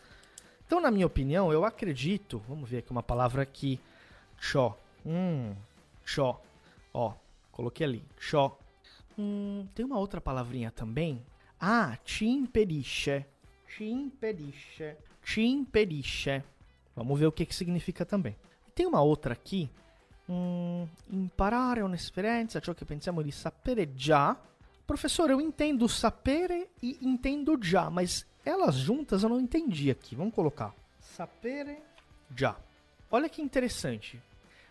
Então, 0.65 0.81
na 0.81 0.91
minha 0.91 1.07
opinião, 1.07 1.53
eu 1.53 1.65
acredito. 1.65 2.39
Vamos 2.49 2.71
ver 2.71 2.79
aqui 2.79 2.93
uma 2.93 3.03
palavra 3.03 3.43
aqui. 3.43 3.81
Cho. 4.39 4.73
Hum. 5.05 5.55
Cho. 6.05 6.37
Ó, 6.95 7.13
coloquei 7.51 7.85
ali. 7.85 8.05
Cho. 8.17 8.57
Hum, 9.19 9.67
tem 9.75 9.85
uma 9.85 9.99
outra 9.99 10.21
palavrinha 10.21 10.71
também. 10.71 11.27
Ah, 11.61 11.99
te 12.05 12.25
impedisce. 12.25 13.27
Te. 13.67 14.13
Te. 15.23 16.45
Vamos 16.95 17.19
ver 17.19 17.27
o 17.27 17.33
que, 17.33 17.45
que 17.45 17.55
significa 17.55 18.07
também. 18.07 18.37
Tem 18.75 18.87
uma 18.87 19.03
outra 19.03 19.33
aqui. 19.33 19.69
Hum, 20.29 20.87
imparare 21.11 21.83
un'esperienza, 21.83 22.61
ciò 22.61 22.75
che 22.75 22.85
pensiamo 22.85 23.23
di 23.23 23.31
sapere 23.31 23.95
già. 23.95 24.37
Professor, 24.85 25.31
eu 25.31 25.41
entendo 25.41 25.87
sapere 25.87 26.71
e 26.81 26.99
entendo 27.03 27.59
già, 27.59 27.89
mas 27.89 28.27
elas 28.45 28.77
juntas 28.77 29.23
eu 29.23 29.29
não 29.29 29.41
entendi 29.41 29.91
aqui. 29.91 30.15
Vamos 30.15 30.35
colocar. 30.35 30.75
Sapere 30.99 31.83
già. 32.35 32.57
Olha 33.11 33.29
que 33.29 33.41
interessante. 33.41 34.21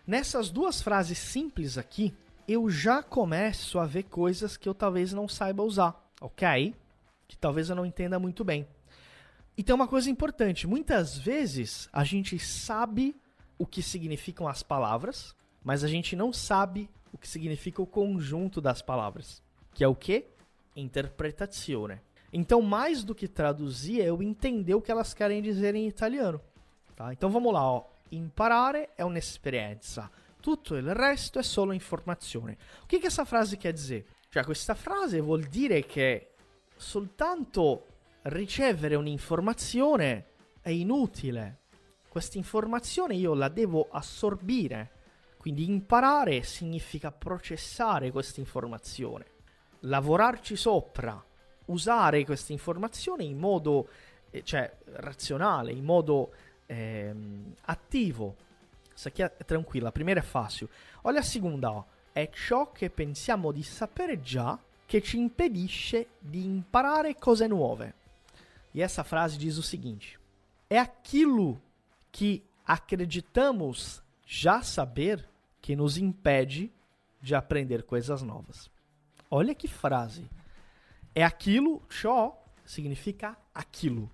Nessas 0.06 0.50
duas 0.50 0.82
frases 0.82 1.18
simples 1.18 1.78
aqui, 1.78 2.14
eu 2.48 2.70
já 2.70 3.02
começo 3.02 3.80
a 3.80 3.86
ver 3.86 4.04
coisas 4.04 4.56
que 4.56 4.70
eu 4.70 4.74
talvez 4.74 5.12
não 5.14 5.28
saiba 5.28 5.64
usar, 5.64 5.96
ok? 6.22 6.76
Que 7.28 7.36
talvez 7.38 7.70
eu 7.70 7.76
não 7.76 7.86
entenda 7.86 8.20
muito 8.20 8.44
bem. 8.44 8.68
E 9.58 9.64
tem 9.64 9.74
uma 9.74 9.88
coisa 9.88 10.10
importante: 10.10 10.68
muitas 10.68 11.18
vezes 11.18 11.90
a 11.92 12.04
gente 12.04 12.38
sabe 12.38 13.16
o 13.58 13.66
que 13.66 13.82
significam 13.82 14.48
as 14.48 14.62
palavras, 14.62 15.36
mas 15.66 15.84
a 15.84 15.88
gente 15.88 16.16
não 16.16 16.32
sabe 16.32 16.88
o 17.12 17.18
que 17.18 17.28
significa 17.28 17.82
o 17.82 17.88
conjunto 17.88 18.62
das 18.62 18.82
palavras, 18.84 19.42
que 19.74 19.84
é 19.84 19.88
o 19.88 19.96
que? 19.96 20.28
Interpretazione. 20.76 22.00
Então, 22.32 22.62
mais 22.62 23.04
do 23.04 23.16
que 23.16 23.28
traduzir, 23.28 24.02
é 24.02 24.06
eu 24.06 24.22
entender 24.22 24.76
o 24.76 24.82
que 24.82 24.92
elas 24.92 25.14
querem 25.14 25.42
dizer 25.42 25.74
em 25.74 25.88
italiano. 25.88 26.40
Tá? 26.96 27.12
Então 27.12 27.30
vamos 27.30 27.52
lá, 27.52 27.64
ó. 27.64 27.86
Imparare 28.12 28.90
è 28.96 29.04
un'esperienza. 29.04 30.10
Tutto 30.40 30.76
il 30.76 30.94
resto 30.94 31.40
è 31.40 31.44
solo 31.44 31.74
informazione. 31.74 32.58
O 32.84 32.86
que, 32.86 33.00
que 33.00 33.08
essa 33.08 33.26
frase 33.26 33.58
quer 33.58 33.74
dizer? 33.74 34.06
Cioè, 34.30 34.44
questa 34.44 34.76
frase 34.76 35.20
vuol 35.20 35.46
dire 35.46 35.86
che 35.86 36.34
soltanto 36.76 37.88
ricevere 38.24 38.96
un'informazione 38.96 40.26
è 40.62 40.70
inutile. 40.70 41.62
Questa 42.08 42.38
informazione 42.38 43.16
io 43.16 43.34
la 43.34 43.50
devo 43.50 43.88
assorbire. 43.90 44.92
Quindi 45.46 45.70
imparare 45.70 46.42
significa 46.42 47.12
processare 47.12 48.10
questa 48.10 48.40
informazione, 48.40 49.26
lavorarci 49.82 50.56
sopra, 50.56 51.24
usare 51.66 52.26
questa 52.26 52.52
informazione 52.52 53.26
in 53.26 53.38
modo 53.38 53.88
eh, 54.32 54.42
cioè, 54.44 54.76
razionale, 54.86 55.72
in 55.72 55.84
modo 55.84 56.34
ehm, 56.66 57.54
attivo. 57.66 58.36
Essa 58.92 59.10
aqui 59.10 59.22
é 59.22 59.30
tranquila, 59.30 59.90
a 59.90 59.92
primeira 59.92 60.20
é 60.20 60.24
fácil. 60.24 60.68
Olha 61.04 61.20
a 61.20 61.24
segunda, 61.24 61.72
ó. 61.72 61.86
È 62.12 62.28
ciò 62.32 62.72
che 62.72 62.90
pensiamo 62.90 63.52
di 63.52 63.62
sapere 63.62 64.20
già 64.22 64.60
che 64.88 65.04
ci 65.04 65.20
impedisce 65.20 66.08
di 66.18 66.44
imparare 66.44 67.20
cose 67.20 67.46
nuove. 67.46 67.94
E 68.72 68.82
essa 68.82 69.04
frase 69.04 69.38
diz 69.38 69.58
o 69.58 69.62
seguinte: 69.62 70.20
é 70.68 70.80
aquilo 70.80 71.62
que 72.12 72.42
acreditamos 72.66 74.02
já 74.26 74.64
saber 74.64 75.35
que 75.66 75.76
nos 75.76 75.98
impede 75.98 76.72
de 77.20 77.34
aprender 77.34 77.82
coisas 77.82 78.22
novas. 78.22 78.70
Olha 79.32 79.56
que 79.56 79.68
frase. 79.68 80.30
É 81.16 81.24
aquilo, 81.24 81.82
ciò 81.90 82.34
significa 82.64 83.36
aquilo. 83.52 84.12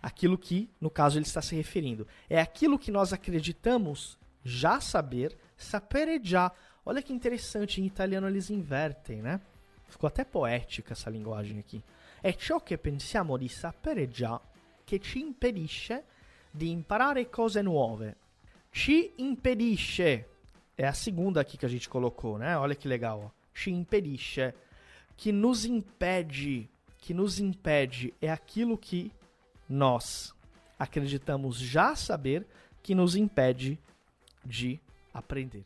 Aquilo 0.00 0.38
que, 0.38 0.70
no 0.80 0.88
caso, 0.88 1.18
ele 1.18 1.26
está 1.26 1.42
se 1.42 1.54
referindo. 1.54 2.08
É 2.30 2.40
aquilo 2.40 2.78
que 2.78 2.90
nós 2.90 3.12
acreditamos 3.12 4.16
já 4.42 4.80
saber, 4.80 5.36
sapere 5.54 6.18
già. 6.18 6.50
Olha 6.82 7.02
que 7.02 7.12
interessante, 7.12 7.78
em 7.78 7.84
italiano 7.84 8.26
eles 8.26 8.48
invertem, 8.48 9.20
né? 9.20 9.38
Ficou 9.90 10.08
até 10.08 10.24
poética 10.24 10.94
essa 10.94 11.10
linguagem 11.10 11.58
aqui. 11.58 11.82
È 12.22 12.32
ciò 12.32 12.60
che 12.60 12.78
pensiamo 12.78 13.36
di 13.36 13.50
sapere 13.50 14.08
già 14.08 14.40
che 14.82 14.98
ci 14.98 15.20
impedisce 15.20 16.04
di 16.50 16.70
imparare 16.70 17.28
cose 17.28 17.60
nuove. 17.60 18.16
Ci 18.70 19.12
impedisce. 19.16 20.30
É 20.78 20.86
a 20.86 20.92
segunda 20.92 21.40
aqui 21.40 21.56
que 21.56 21.64
a 21.64 21.68
gente 21.68 21.88
colocou, 21.88 22.38
né? 22.38 22.56
Olha 22.58 22.74
que 22.74 22.86
legal. 22.86 23.22
Ó. 23.26 23.30
Ci 23.54 23.70
impedisce. 23.70 24.52
Que 25.16 25.32
nos 25.32 25.64
impede. 25.64 26.68
Que 26.98 27.14
nos 27.14 27.40
impede 27.40 28.12
é 28.20 28.30
aquilo 28.30 28.76
que 28.76 29.10
nós 29.68 30.34
acreditamos 30.78 31.58
já 31.58 31.96
saber 31.96 32.46
que 32.82 32.94
nos 32.94 33.16
impede 33.16 33.78
de 34.44 34.78
aprender. 35.14 35.64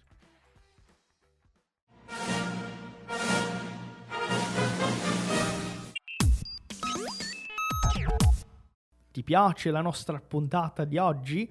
Ti 9.12 9.22
piace 9.24 9.70
la 9.72 9.82
nostra 9.82 10.20
puntata 10.20 10.86
di 10.86 10.98
oggi? 10.98 11.50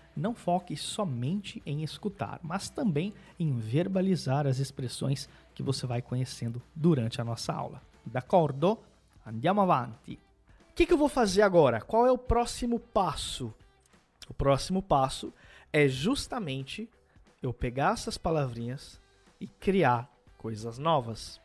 não 0.15 0.35
foque 0.35 0.75
somente 0.75 1.61
em 1.65 1.83
escutar, 1.83 2.39
mas 2.43 2.69
também 2.69 3.13
em 3.39 3.57
verbalizar 3.57 4.45
as 4.45 4.59
expressões 4.59 5.29
que 5.53 5.63
você 5.63 5.85
vai 5.85 6.01
conhecendo 6.01 6.61
durante 6.75 7.21
a 7.21 7.23
nossa 7.23 7.53
aula. 7.53 7.81
D'accordo? 8.05 8.77
Andiamo 9.25 9.61
avanti. 9.61 10.19
O 10.69 10.73
que, 10.73 10.85
que 10.85 10.93
eu 10.93 10.97
vou 10.97 11.09
fazer 11.09 11.41
agora? 11.41 11.81
Qual 11.81 12.05
é 12.07 12.11
o 12.11 12.17
próximo 12.17 12.79
passo? 12.79 13.53
O 14.29 14.33
próximo 14.33 14.81
passo 14.81 15.33
é 15.71 15.87
justamente 15.87 16.89
eu 17.41 17.53
pegar 17.53 17.93
essas 17.93 18.17
palavrinhas 18.17 18.99
e 19.39 19.47
criar 19.47 20.09
coisas 20.37 20.77
novas, 20.77 21.39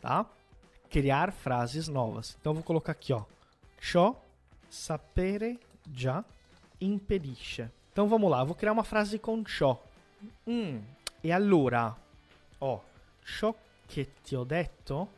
tá? 0.00 0.26
Criar 0.90 1.32
frases 1.32 1.88
novas. 1.88 2.36
Então 2.40 2.50
eu 2.50 2.54
vou 2.54 2.64
colocar 2.64 2.92
aqui, 2.92 3.12
ó. 3.12 3.24
Ciò 3.80 4.16
sapere 4.70 5.58
già 5.92 6.24
impedisce. 6.80 7.70
Então 7.94 8.08
vamos 8.08 8.28
lá, 8.28 8.42
vou 8.42 8.56
criar 8.56 8.72
uma 8.72 8.82
frase 8.82 9.20
com 9.20 9.44
ciò. 9.44 9.80
Hum, 10.48 10.82
e 11.22 11.30
allora? 11.30 11.96
Ó, 12.58 12.80
ciò 13.24 13.54
che 13.86 14.14
ti 14.20 14.34
ho 14.34 14.42
detto 14.42 15.10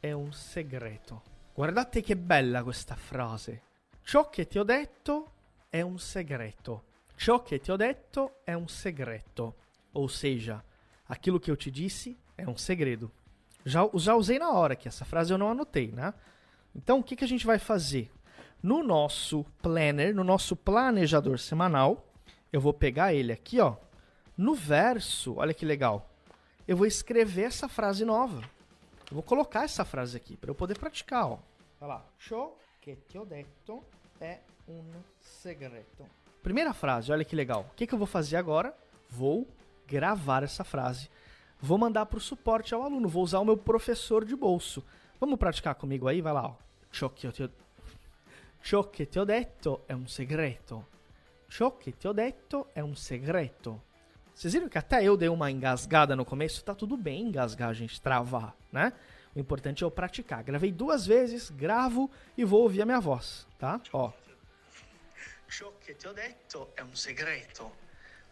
è 0.00 0.10
un 0.12 0.32
segreto. 0.32 1.20
Guardate 1.52 2.00
che 2.00 2.16
bella 2.16 2.62
questa 2.62 2.94
frase. 2.94 3.60
Ciò 4.02 4.30
che 4.30 4.48
ti 4.48 4.58
ho 4.58 4.64
detto 4.64 5.32
è 5.68 5.82
un 5.82 5.98
segreto. 5.98 6.84
Ciò 7.14 7.42
che 7.42 7.60
ti 7.60 7.70
ho 7.70 7.76
detto 7.76 8.40
è 8.42 8.54
un 8.54 8.68
segreto. 8.68 9.56
Ou 9.92 10.08
seja, 10.08 10.64
Aquilo 11.08 11.38
que 11.38 11.50
eu 11.50 11.56
te 11.56 11.70
disse 11.70 12.16
é 12.36 12.48
um 12.48 12.56
segredo. 12.56 13.10
Já, 13.64 13.88
já 13.94 14.14
usei 14.14 14.38
na 14.38 14.50
hora, 14.50 14.74
que 14.74 14.88
essa 14.88 15.04
frase 15.04 15.32
eu 15.32 15.38
não 15.38 15.50
anotei, 15.50 15.92
né? 15.92 16.14
Então, 16.74 16.98
o 16.98 17.02
que, 17.02 17.16
que 17.16 17.24
a 17.24 17.28
gente 17.28 17.46
vai 17.46 17.58
fazer? 17.58 18.10
No 18.62 18.82
nosso 18.82 19.44
planner, 19.62 20.14
no 20.14 20.24
nosso 20.24 20.56
planejador 20.56 21.38
semanal, 21.38 22.04
eu 22.54 22.60
vou 22.60 22.72
pegar 22.72 23.12
ele 23.12 23.32
aqui, 23.32 23.58
ó. 23.58 23.74
No 24.38 24.54
verso, 24.54 25.38
olha 25.38 25.52
que 25.52 25.66
legal. 25.66 26.08
Eu 26.68 26.76
vou 26.76 26.86
escrever 26.86 27.46
essa 27.46 27.68
frase 27.68 28.04
nova. 28.04 28.42
Eu 29.10 29.14
vou 29.14 29.24
colocar 29.24 29.64
essa 29.64 29.84
frase 29.84 30.16
aqui 30.16 30.36
para 30.36 30.50
eu 30.50 30.54
poder 30.54 30.78
praticar, 30.78 31.26
ó. 31.26 31.38
Vai 31.80 31.88
lá. 31.88 32.04
Ciò 32.16 32.56
che 32.80 32.98
ti 33.08 33.18
ho 33.18 33.24
detto 33.24 33.82
è 34.20 34.38
un 34.68 34.88
segreto. 35.18 36.06
Primeira 36.44 36.72
frase, 36.72 37.10
olha 37.10 37.24
que 37.24 37.34
legal. 37.34 37.66
O 37.72 37.74
que, 37.74 37.88
que 37.88 37.94
eu 37.94 37.98
vou 37.98 38.06
fazer 38.06 38.36
agora? 38.36 38.72
Vou 39.10 39.48
gravar 39.84 40.44
essa 40.44 40.62
frase. 40.62 41.10
Vou 41.60 41.76
mandar 41.76 42.06
para 42.06 42.18
o 42.18 42.20
suporte 42.20 42.72
ao 42.72 42.84
aluno. 42.84 43.08
Vou 43.08 43.24
usar 43.24 43.40
o 43.40 43.44
meu 43.44 43.56
professor 43.56 44.24
de 44.24 44.36
bolso. 44.36 44.80
Vamos 45.18 45.40
praticar 45.40 45.74
comigo 45.74 46.06
aí? 46.06 46.20
Vai 46.20 46.32
lá, 46.32 46.46
ó. 46.46 46.54
Ciò 46.92 47.08
che 47.08 47.32
ti 49.08 49.18
ho 49.18 49.24
detto 49.24 49.82
è 49.88 49.92
un 49.92 50.06
segreto. 50.06 50.93
Ciò 51.54 51.76
che 51.76 51.96
ti 51.96 52.08
ho 52.08 52.12
detto 52.12 52.70
è 52.72 52.80
un 52.80 52.96
segreto. 52.96 53.80
Vocês 54.34 54.52
viram 54.52 54.68
que 54.68 54.76
até 54.76 55.04
eu 55.04 55.16
dei 55.16 55.28
uma 55.28 55.52
engasgada 55.52 56.16
no 56.16 56.24
começo? 56.24 56.64
Tá 56.64 56.74
tudo 56.74 56.96
bem 56.96 57.28
engasgar, 57.28 57.68
a 57.68 57.72
gente, 57.72 58.00
travar, 58.00 58.56
né? 58.72 58.92
O 59.36 59.38
importante 59.38 59.84
é 59.84 59.86
eu 59.86 59.90
praticar. 59.92 60.42
Gravei 60.42 60.72
duas 60.72 61.06
vezes, 61.06 61.50
gravo 61.50 62.10
e 62.36 62.44
vou 62.44 62.62
ouvir 62.62 62.82
a 62.82 62.84
minha 62.84 62.98
voz, 62.98 63.46
tá? 63.56 63.80
Ó. 63.92 64.10
Ciò 65.46 65.72
che 65.78 65.94
ti 65.94 66.08
ho 66.08 66.12
detto 66.12 66.72
è 66.74 66.80
un 66.80 66.96
segreto. 66.96 67.76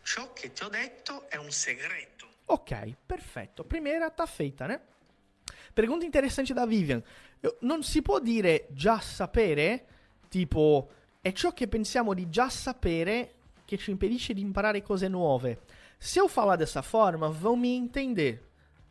Ciò 0.02 0.32
che 0.32 0.52
ti 0.52 0.64
ho 0.64 0.68
detto 0.68 1.30
è 1.30 1.36
un 1.36 1.52
segreto. 1.52 2.26
Ok, 2.46 2.96
perfetto. 3.06 3.62
Primeira 3.62 4.10
tá 4.10 4.26
feita, 4.26 4.66
né? 4.66 4.80
Pergunta 5.72 6.04
interessante 6.04 6.52
da 6.52 6.66
Vivian. 6.66 7.00
Eu- 7.38 7.56
non 7.60 7.84
si 7.84 8.02
può 8.02 8.18
dire 8.18 8.66
già 8.72 8.98
sapere, 8.98 9.86
tipo, 10.28 10.90
è 11.22 11.30
ciò 11.30 11.52
che 11.52 11.68
pensiamo 11.68 12.14
di 12.14 12.28
già 12.28 12.50
sapere 12.50 13.34
che 13.64 13.78
ci 13.78 13.92
impedisce 13.92 14.34
di 14.34 14.40
imparare 14.40 14.82
cose 14.82 15.06
nuove. 15.06 15.60
Se 15.96 16.18
eu 16.18 16.26
falar 16.26 16.56
dessa 16.56 16.82
forma, 16.82 17.28
vão 17.28 17.56
me 17.56 17.68
entender. 17.68 18.42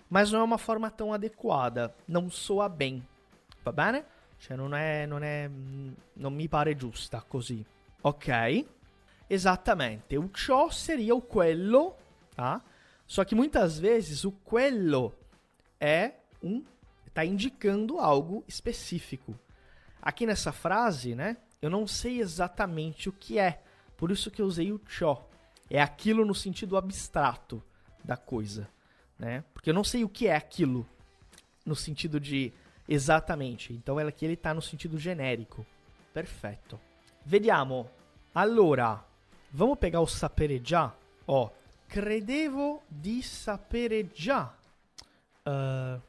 Mas 0.07 0.31
não 0.31 0.39
é 0.39 0.43
uma 0.43 0.57
forma 0.57 0.89
tão 0.89 1.11
adequada. 1.11 1.93
Não 2.07 2.29
soa 2.29 2.69
bem. 2.69 3.05
Va 3.63 3.73
bene? 3.73 4.05
Cioè, 4.39 4.55
non 4.55 4.73
è, 4.73 5.05
non 5.05 5.23
è. 5.23 5.49
Non 6.13 6.33
mi 6.33 6.47
pare 6.47 6.75
giusta 6.75 7.21
così. 7.21 7.65
Ok? 8.01 8.65
Esattamente. 9.27 10.17
O 10.17 10.29
ciò 10.31 10.69
seria 10.69 11.13
o 11.13 11.21
quello, 11.21 11.97
tá? 12.33 12.63
Só 13.05 13.25
que 13.25 13.35
muitas 13.35 13.77
vezes 13.77 14.23
o 14.23 14.31
quello 14.31 15.13
é 15.79 16.13
um. 16.41 16.63
tá 17.13 17.25
indicando 17.25 17.99
algo 17.99 18.41
específico. 18.47 19.37
Aqui 20.01 20.25
nessa 20.25 20.53
frase, 20.53 21.13
né? 21.13 21.35
Eu 21.61 21.69
não 21.69 21.85
sei 21.85 22.19
exatamente 22.19 23.07
o 23.07 23.13
que 23.13 23.37
é. 23.37 23.61
Por 23.95 24.09
isso 24.11 24.31
que 24.31 24.41
eu 24.41 24.45
usei 24.45 24.71
o 24.71 24.81
ciò. 24.89 25.17
É 25.69 25.81
aquilo 25.81 26.25
no 26.25 26.33
sentido 26.33 26.75
abstrato 26.75 27.63
da 28.03 28.17
coisa, 28.17 28.67
né? 29.17 29.43
Porque 29.53 29.69
eu 29.69 29.73
não 29.73 29.83
sei 29.83 30.03
o 30.03 30.09
que 30.09 30.27
é 30.27 30.35
aquilo 30.35 30.87
no 31.65 31.75
sentido 31.75 32.19
de 32.19 32.51
exatamente. 32.87 33.73
Então 33.73 33.97
aqui 33.99 34.25
ele 34.25 34.35
tá 34.35 34.53
no 34.53 34.61
sentido 34.61 34.97
genérico. 34.97 35.65
Perfetto. 36.13 36.79
Vediamo. 37.25 37.89
Allora, 38.33 39.03
vamos 39.51 39.77
pegar 39.77 40.01
o 40.01 40.07
sapere 40.07 40.59
già. 40.63 40.93
Ó, 41.27 41.49
credevo 41.87 42.81
di 42.87 43.21
sapere 43.21 44.09
già 44.11 44.53
eh, 45.43 45.99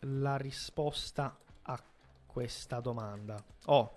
la 0.00 0.36
risposta 0.36 1.36
a 1.62 1.82
questa 2.26 2.80
domanda. 2.80 3.42
Oh, 3.66 3.90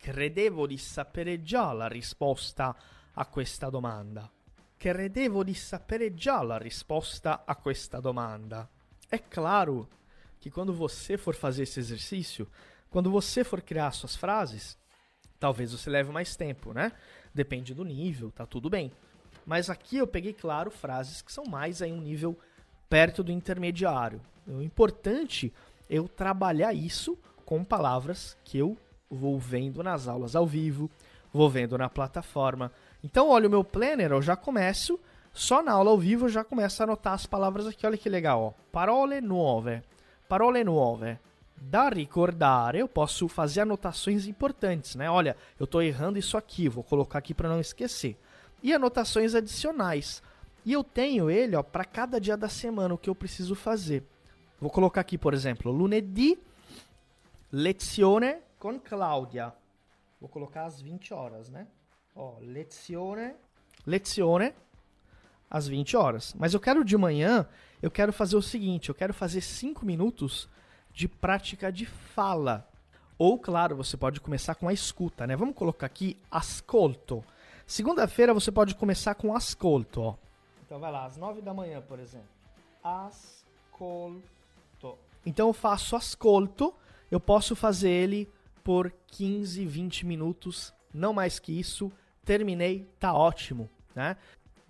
credevo 0.00 0.66
di 0.66 0.78
sapere 0.78 1.42
già 1.42 1.74
la 1.74 1.86
risposta 1.86 2.74
a 3.12 3.26
questa 3.26 3.68
domanda. 3.68 4.30
Credevo 4.78 5.44
di 5.44 5.52
sapere 5.52 6.14
già 6.14 6.42
la 6.42 6.56
risposta 6.56 7.44
a 7.44 7.54
questa 7.54 8.00
domanda. 8.00 8.66
É 9.10 9.18
claro 9.18 9.86
que 10.40 10.50
quando 10.50 10.72
você 10.72 11.18
for 11.18 11.34
fazer 11.34 11.64
esse 11.64 11.78
exercício, 11.78 12.48
quando 12.88 13.10
você 13.10 13.44
for 13.44 13.60
criar 13.60 13.90
suas 13.90 14.16
frases, 14.16 14.78
talvez 15.38 15.72
você 15.72 15.90
leve 15.90 16.10
mais 16.10 16.34
tempo, 16.34 16.72
né? 16.72 16.92
Depende 17.34 17.74
do 17.74 17.84
nível, 17.84 18.30
tá 18.30 18.46
tudo 18.46 18.70
bem. 18.70 18.90
Mas 19.44 19.68
aqui 19.68 19.98
eu 19.98 20.06
peguei, 20.06 20.32
claro, 20.32 20.70
frases 20.70 21.20
que 21.20 21.30
são 21.30 21.44
mais 21.44 21.82
aí 21.82 21.92
um 21.92 22.00
nível 22.00 22.38
perto 22.88 23.22
do 23.22 23.30
intermediário. 23.30 24.22
O 24.46 24.62
importante 24.62 25.52
é 25.90 25.96
eu 25.96 26.08
trabalhar 26.08 26.72
isso 26.72 27.18
com 27.44 27.62
palavras 27.62 28.34
que 28.42 28.56
eu 28.56 28.78
vou 29.10 29.38
vendo 29.38 29.82
nas 29.82 30.06
aulas 30.06 30.36
ao 30.36 30.46
vivo, 30.46 30.88
vou 31.32 31.50
vendo 31.50 31.76
na 31.76 31.88
plataforma. 31.88 32.70
Então, 33.02 33.28
olha 33.28 33.48
o 33.48 33.50
meu 33.50 33.64
planner, 33.64 34.12
eu 34.12 34.22
já 34.22 34.36
começo, 34.36 34.98
só 35.32 35.62
na 35.62 35.72
aula 35.72 35.90
ao 35.90 35.98
vivo 35.98 36.26
eu 36.26 36.28
já 36.28 36.44
começo 36.44 36.82
a 36.82 36.84
anotar 36.84 37.14
as 37.14 37.26
palavras 37.26 37.66
aqui, 37.66 37.84
olha 37.86 37.98
que 37.98 38.08
legal, 38.08 38.42
ó. 38.42 38.52
Parole 38.70 39.20
nuove, 39.20 39.82
parole 40.28 40.62
nuove. 40.62 41.18
Da 41.62 41.90
ricordare, 41.90 42.78
eu 42.78 42.88
posso 42.88 43.28
fazer 43.28 43.60
anotações 43.60 44.26
importantes, 44.26 44.94
né? 44.94 45.10
Olha, 45.10 45.36
eu 45.58 45.66
tô 45.66 45.82
errando 45.82 46.18
isso 46.18 46.38
aqui, 46.38 46.70
vou 46.70 46.82
colocar 46.82 47.18
aqui 47.18 47.34
para 47.34 47.50
não 47.50 47.60
esquecer. 47.60 48.16
E 48.62 48.72
anotações 48.72 49.34
adicionais. 49.34 50.22
E 50.64 50.72
eu 50.72 50.82
tenho 50.82 51.30
ele, 51.30 51.56
ó, 51.56 51.62
para 51.62 51.84
cada 51.84 52.18
dia 52.18 52.36
da 52.36 52.48
semana 52.48 52.94
o 52.94 52.98
que 52.98 53.10
eu 53.10 53.14
preciso 53.14 53.54
fazer. 53.54 54.02
Vou 54.58 54.70
colocar 54.70 55.02
aqui, 55.02 55.18
por 55.18 55.34
exemplo, 55.34 55.70
lunedì, 55.70 56.38
lezione 57.52 58.36
con 58.60 58.78
Claudia. 58.78 59.52
Vou 60.20 60.28
colocar 60.28 60.66
às 60.66 60.80
20 60.80 61.14
horas, 61.14 61.48
né? 61.48 61.66
Ó, 62.14 62.34
lezione, 62.40 63.34
lezione 63.86 64.52
às 65.50 65.66
20 65.66 65.96
horas. 65.96 66.34
Mas 66.38 66.52
eu 66.52 66.60
quero 66.60 66.84
de 66.84 66.96
manhã, 66.96 67.48
eu 67.80 67.90
quero 67.90 68.12
fazer 68.12 68.36
o 68.36 68.42
seguinte, 68.42 68.90
eu 68.90 68.94
quero 68.94 69.14
fazer 69.14 69.40
5 69.40 69.84
minutos 69.84 70.46
de 70.92 71.08
prática 71.08 71.72
de 71.72 71.86
fala. 71.86 72.68
Ou, 73.18 73.38
claro, 73.38 73.74
você 73.76 73.96
pode 73.96 74.20
começar 74.20 74.54
com 74.54 74.68
a 74.68 74.72
escuta, 74.72 75.26
né? 75.26 75.34
Vamos 75.34 75.54
colocar 75.54 75.86
aqui 75.86 76.18
ascolto. 76.30 77.24
Segunda-feira 77.66 78.34
você 78.34 78.52
pode 78.52 78.74
começar 78.74 79.14
com 79.14 79.34
ascolto, 79.34 80.02
ó. 80.02 80.14
Então 80.66 80.78
vai 80.78 80.92
lá, 80.92 81.06
às 81.06 81.16
9 81.16 81.40
da 81.40 81.54
manhã, 81.54 81.80
por 81.80 81.98
exemplo. 81.98 82.28
Ascolto. 82.84 84.20
Então 85.24 85.48
eu 85.48 85.52
faço 85.52 85.96
ascolto, 85.96 86.74
eu 87.10 87.20
posso 87.20 87.56
fazer 87.56 87.90
ele 87.90 88.28
por 88.70 88.94
15, 89.08 89.66
20 89.66 90.06
minutos, 90.06 90.72
não 90.94 91.12
mais 91.12 91.40
que 91.40 91.58
isso. 91.58 91.90
Terminei, 92.24 92.88
tá 93.00 93.12
ótimo, 93.12 93.68
né? 93.96 94.16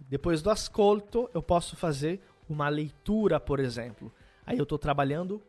Depois 0.09 0.41
do 0.41 0.49
ascolto, 0.49 1.29
eu 1.35 1.43
posso 1.43 1.77
fazer 1.77 2.19
uma 2.49 2.71
leitura, 2.71 3.39
por 3.39 3.61
exemplo. 3.61 4.11
Aí 4.47 4.57
eu 4.57 4.63
estou 4.63 4.79
trabalhando 4.79 5.43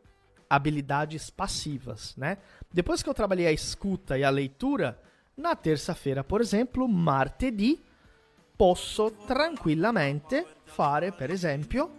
habilidades 0.50 1.30
passivas, 1.30 2.14
né? 2.18 2.40
Depois 2.74 3.02
que 3.02 3.08
eu 3.08 3.14
trabalhei 3.14 3.48
a 3.48 3.54
escuta 3.54 4.18
e 4.18 4.24
a 4.26 4.30
leitura, 4.30 5.02
na 5.38 5.56
terça-feira, 5.56 6.22
por 6.22 6.42
exemplo, 6.42 6.90
martedì, 6.90 7.82
posso 8.58 9.12
tranquillamente 9.12 10.46
fare, 10.66 11.10
per 11.10 11.30
esempio, 11.30 11.90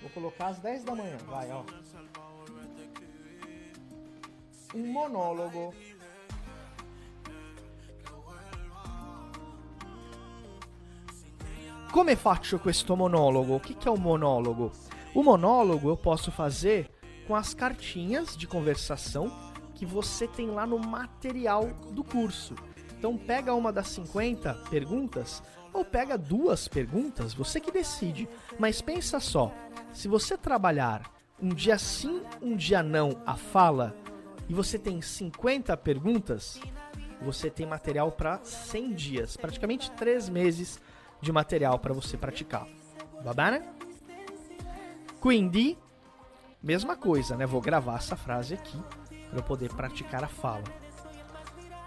vou 0.00 0.08
colocar 0.14 0.46
às 0.46 0.58
10 0.60 0.84
da 0.84 0.94
manhã, 0.94 1.18
vai, 1.28 1.52
ó. 1.52 1.62
Un 4.74 4.90
monologo. 4.90 5.74
Come 11.92 12.16
faccio 12.16 12.58
questo 12.58 12.96
monologo? 12.96 13.54
O 13.54 13.60
que, 13.60 13.74
que 13.74 13.86
é 13.86 13.90
o 13.90 13.98
monólogo? 13.98 14.72
O 15.14 15.22
monólogo 15.22 15.90
eu 15.90 15.96
posso 15.96 16.32
fazer 16.32 16.90
com 17.26 17.36
as 17.36 17.52
cartinhas 17.52 18.34
de 18.34 18.46
conversação 18.46 19.30
que 19.74 19.84
você 19.84 20.26
tem 20.26 20.46
lá 20.50 20.66
no 20.66 20.78
material 20.78 21.68
do 21.90 22.02
curso. 22.02 22.54
Então 22.96 23.18
pega 23.18 23.52
uma 23.52 23.70
das 23.70 23.88
50 23.88 24.54
perguntas 24.70 25.42
ou 25.70 25.84
pega 25.84 26.16
duas 26.16 26.66
perguntas, 26.66 27.34
você 27.34 27.60
que 27.60 27.70
decide. 27.70 28.26
Mas 28.58 28.80
pensa 28.80 29.20
só, 29.20 29.52
se 29.92 30.08
você 30.08 30.38
trabalhar 30.38 31.12
um 31.40 31.50
dia 31.50 31.76
sim, 31.76 32.22
um 32.40 32.56
dia 32.56 32.82
não 32.82 33.20
a 33.26 33.36
fala 33.36 33.94
e 34.48 34.54
você 34.54 34.78
tem 34.78 35.00
50 35.00 35.76
perguntas, 35.76 36.60
você 37.20 37.48
tem 37.48 37.66
material 37.66 38.10
para 38.10 38.40
100 38.42 38.92
dias, 38.94 39.36
praticamente 39.36 39.90
3 39.92 40.28
meses 40.28 40.80
de 41.20 41.32
material 41.32 41.78
para 41.78 41.94
você 41.94 42.16
praticar. 42.16 42.66
Va 43.22 43.32
bene? 43.32 43.64
Quindi, 45.20 45.78
mesma 46.62 46.96
coisa, 46.96 47.36
né? 47.36 47.46
Vou 47.46 47.60
gravar 47.60 47.96
essa 47.96 48.16
frase 48.16 48.54
aqui 48.54 48.76
para 49.30 49.38
eu 49.38 49.42
poder 49.42 49.72
praticar 49.72 50.24
a 50.24 50.28
fala. 50.28 50.64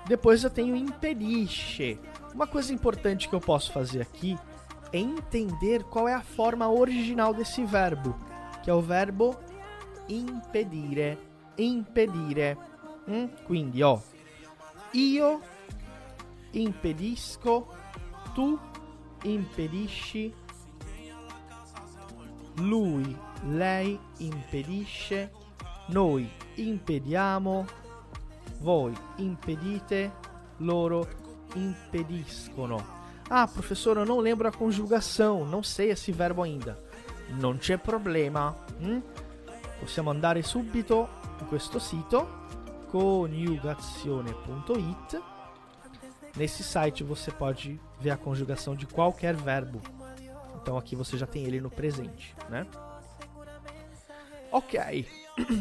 Depois 0.08 0.44
eu 0.44 0.50
tenho 0.50 0.76
impedisce. 0.76 2.00
Uma 2.34 2.48
coisa 2.48 2.74
importante 2.74 3.28
que 3.28 3.36
eu 3.36 3.42
posso 3.42 3.72
fazer 3.72 4.02
aqui 4.02 4.38
é 4.94 5.00
entender 5.00 5.84
qual 5.84 6.08
é 6.08 6.14
a 6.14 6.22
forma 6.22 6.70
original 6.70 7.34
desse 7.34 7.66
verbo, 7.66 8.16
que 8.64 8.70
é 8.70 8.74
o 8.74 8.82
verbo 8.82 9.36
impedire. 10.08 11.18
Impedire. 11.56 12.58
Hum? 13.08 13.30
Quindi, 13.46 13.82
ó, 13.82 14.00
io 14.92 15.42
impedisco, 16.52 17.68
tu 18.34 18.60
impedisci, 19.24 20.34
lui, 22.56 23.18
lei 23.44 24.00
impedisce, 24.18 25.32
noi 25.88 26.30
impediamo, 26.56 27.66
voi 28.60 28.94
impedite, 29.18 30.12
loro 30.58 31.08
impediscono. 31.56 32.94
Ah, 33.28 33.48
professor, 33.48 33.98
eu 33.98 34.06
não 34.06 34.20
lembro 34.20 34.48
a 34.48 34.52
conjugação, 34.52 35.46
não 35.46 35.64
sei 35.64 35.90
esse 35.90 36.12
verbo 36.12 36.44
ainda. 36.44 36.80
Non 37.40 37.58
c'è 37.58 37.78
problema. 37.78 38.56
Hm? 38.80 39.02
Possiamo 39.86 40.10
andare 40.10 40.42
subito 40.42 41.08
in 41.40 41.46
questo 41.46 41.78
sito 41.78 42.28
coniugazione.it. 42.90 45.22
Nesse 46.36 46.64
site 46.64 47.04
você 47.04 47.30
pode 47.30 47.80
ver 48.00 48.10
a 48.10 48.18
conjugação 48.18 48.76
de 48.76 48.88
qualquer 48.88 49.36
verbo. 49.36 49.80
Então 50.60 50.76
aqui 50.76 50.96
você 50.96 51.20
já 51.20 51.28
tem 51.28 51.44
ele 51.44 51.62
no 51.62 51.70
presente, 51.70 52.36
né? 52.50 52.66
Ok. 54.52 55.08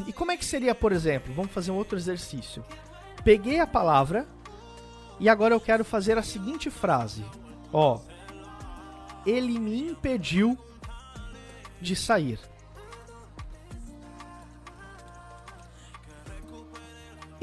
E 0.06 0.12
como 0.14 0.32
é 0.32 0.38
que 0.38 0.44
seria, 0.46 0.74
por 0.74 0.92
exemplo? 0.92 1.34
Vamos 1.34 1.52
fazer 1.52 1.70
um 1.70 1.76
outro 1.76 1.98
exercício. 1.98 2.64
Peguei 3.22 3.60
a 3.60 3.66
palavra 3.66 4.26
e 5.20 5.28
agora 5.28 5.52
eu 5.52 5.60
quero 5.60 5.84
fazer 5.84 6.16
a 6.16 6.22
seguinte 6.22 6.70
frase. 6.70 7.26
Ó, 7.70 8.00
ele 9.26 9.58
me 9.58 9.90
impediu 9.90 10.56
de 11.78 11.94
sair. 11.94 12.53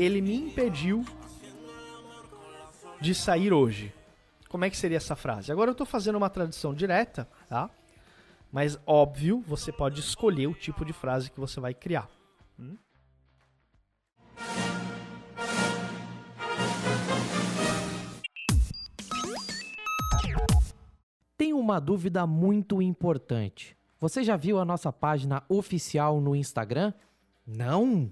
Ele 0.02 0.20
me 0.20 0.36
impediu 0.36 1.06
de 3.00 3.14
sair 3.14 3.54
hoje. 3.54 3.94
Como 4.50 4.66
é 4.66 4.70
que 4.72 4.76
seria 4.76 4.98
essa 4.98 5.16
frase? 5.16 5.52
Agora 5.52 5.70
eu 5.70 5.74
estou 5.74 5.86
fazendo 5.86 6.16
uma 6.16 6.28
tradução 6.28 6.74
direta, 6.74 7.30
tá? 7.48 7.70
Mas 8.52 8.80
óbvio, 8.88 9.44
você 9.46 9.72
pode 9.72 10.00
escolher 10.00 10.48
o 10.48 10.56
tipo 10.56 10.84
de 10.84 10.92
frase 10.92 11.30
que 11.30 11.40
você 11.40 11.60
vai 11.60 11.76
criar. 11.76 12.10
Hum? 12.60 12.76
Tem 21.38 21.54
uma 21.54 21.80
dúvida 21.80 22.26
muito 22.26 22.82
importante. 22.82 23.78
Você 24.00 24.24
já 24.24 24.36
viu 24.36 24.58
a 24.58 24.66
nossa 24.66 24.92
página 24.92 25.44
oficial 25.48 26.20
no 26.20 26.36
Instagram? 26.36 26.92
Não? 27.46 28.12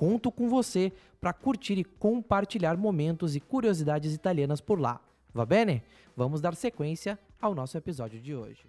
Conto 0.00 0.32
com 0.32 0.48
você 0.48 0.90
para 1.20 1.30
curtir 1.30 1.76
e 1.76 1.84
compartilhar 1.84 2.74
momentos 2.74 3.36
e 3.36 3.40
curiosidades 3.40 4.14
italianas 4.14 4.58
por 4.58 4.80
lá. 4.80 4.98
Va 5.34 5.44
bene? 5.44 5.82
Vamos 6.16 6.40
dar 6.40 6.54
sequência 6.54 7.18
ao 7.38 7.54
nosso 7.54 7.76
episódio 7.76 8.18
de 8.18 8.34
hoje. 8.34 8.64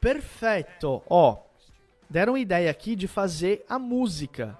Perfeito! 0.00 1.02
Ó, 1.10 1.36
deram 2.08 2.38
ideia 2.38 2.70
aqui 2.70 2.94
de 2.94 3.08
fazer 3.08 3.64
a 3.68 3.76
música. 3.76 4.56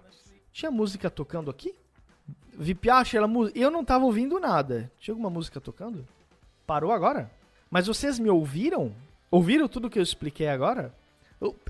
Tinha 0.51 0.73
música 0.73 1.09
tocando 1.09 1.53
aqui? 1.53 1.73
Vi 2.53 2.75
piace 2.75 3.17
la 3.17 3.29
música. 3.29 3.57
Eu 3.57 3.71
não 3.71 3.85
tava 3.85 4.05
ouvindo 4.05 4.41
nada. 4.41 4.91
Tinha 4.99 5.13
alguma 5.13 5.31
música 5.31 5.61
tocando? 5.61 6.05
Parou 6.67 6.91
agora? 6.91 7.31
Mas 7.71 7.87
vocês 7.87 8.19
me 8.19 8.29
ouviram? 8.29 8.93
Ouviram 9.31 9.69
tudo 9.69 9.89
que 9.89 10.01
eu 10.01 10.03
expliquei 10.03 10.49
agora? 10.49 10.93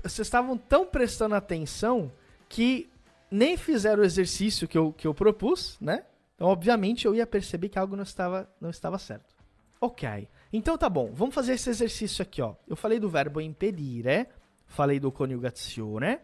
Vocês 0.01 0.25
estavam 0.25 0.57
tão 0.57 0.87
prestando 0.87 1.35
atenção 1.35 2.11
que 2.49 2.89
nem 3.33 3.57
fizeram 3.57 4.03
o 4.03 4.05
exercício 4.05 4.67
que 4.67 4.77
eu, 4.77 4.93
que 4.93 5.07
eu 5.07 5.13
propus, 5.13 5.75
né? 5.81 6.05
Então, 6.35 6.47
obviamente, 6.47 7.05
eu 7.05 7.15
ia 7.15 7.25
perceber 7.25 7.67
que 7.67 7.79
algo 7.79 7.95
não 7.95 8.03
estava, 8.03 8.47
não 8.61 8.69
estava 8.69 8.99
certo. 8.99 9.35
Ok. 9.81 10.27
Então 10.51 10.77
tá 10.77 10.87
bom, 10.87 11.11
vamos 11.11 11.33
fazer 11.33 11.53
esse 11.53 11.67
exercício 11.67 12.21
aqui, 12.21 12.43
ó. 12.43 12.53
Eu 12.67 12.75
falei 12.75 12.99
do 12.99 13.09
verbo 13.09 13.41
impedire, 13.41 14.27
falei 14.67 14.99
do 14.99 15.11
coniugazione, 15.11 16.19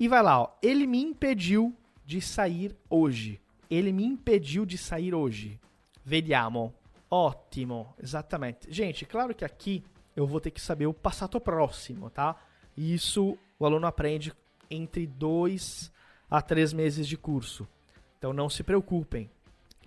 e 0.00 0.08
vai 0.08 0.22
lá, 0.22 0.40
ó. 0.40 0.56
Ele 0.62 0.86
me 0.86 1.02
impediu 1.02 1.76
de 2.06 2.22
sair 2.22 2.74
hoje. 2.88 3.38
Ele 3.70 3.92
me 3.92 4.04
impediu 4.04 4.64
de 4.64 4.78
sair 4.78 5.14
hoje. 5.14 5.60
Vediamo. 6.02 6.72
Ótimo, 7.10 7.94
exatamente. 8.02 8.72
Gente, 8.72 9.04
claro 9.04 9.34
que 9.34 9.44
aqui 9.44 9.84
eu 10.16 10.26
vou 10.26 10.40
ter 10.40 10.50
que 10.50 10.60
saber 10.60 10.86
o 10.86 10.94
passato 10.94 11.38
próximo, 11.38 12.08
tá? 12.08 12.34
Isso 12.74 13.36
o 13.58 13.66
aluno 13.66 13.86
aprende 13.86 14.32
entre 14.70 15.06
dois 15.06 15.94
a 16.30 16.42
três 16.42 16.72
meses 16.72 17.06
de 17.06 17.16
curso. 17.16 17.66
Então 18.18 18.32
não 18.32 18.48
se 18.48 18.62
preocupem. 18.62 19.30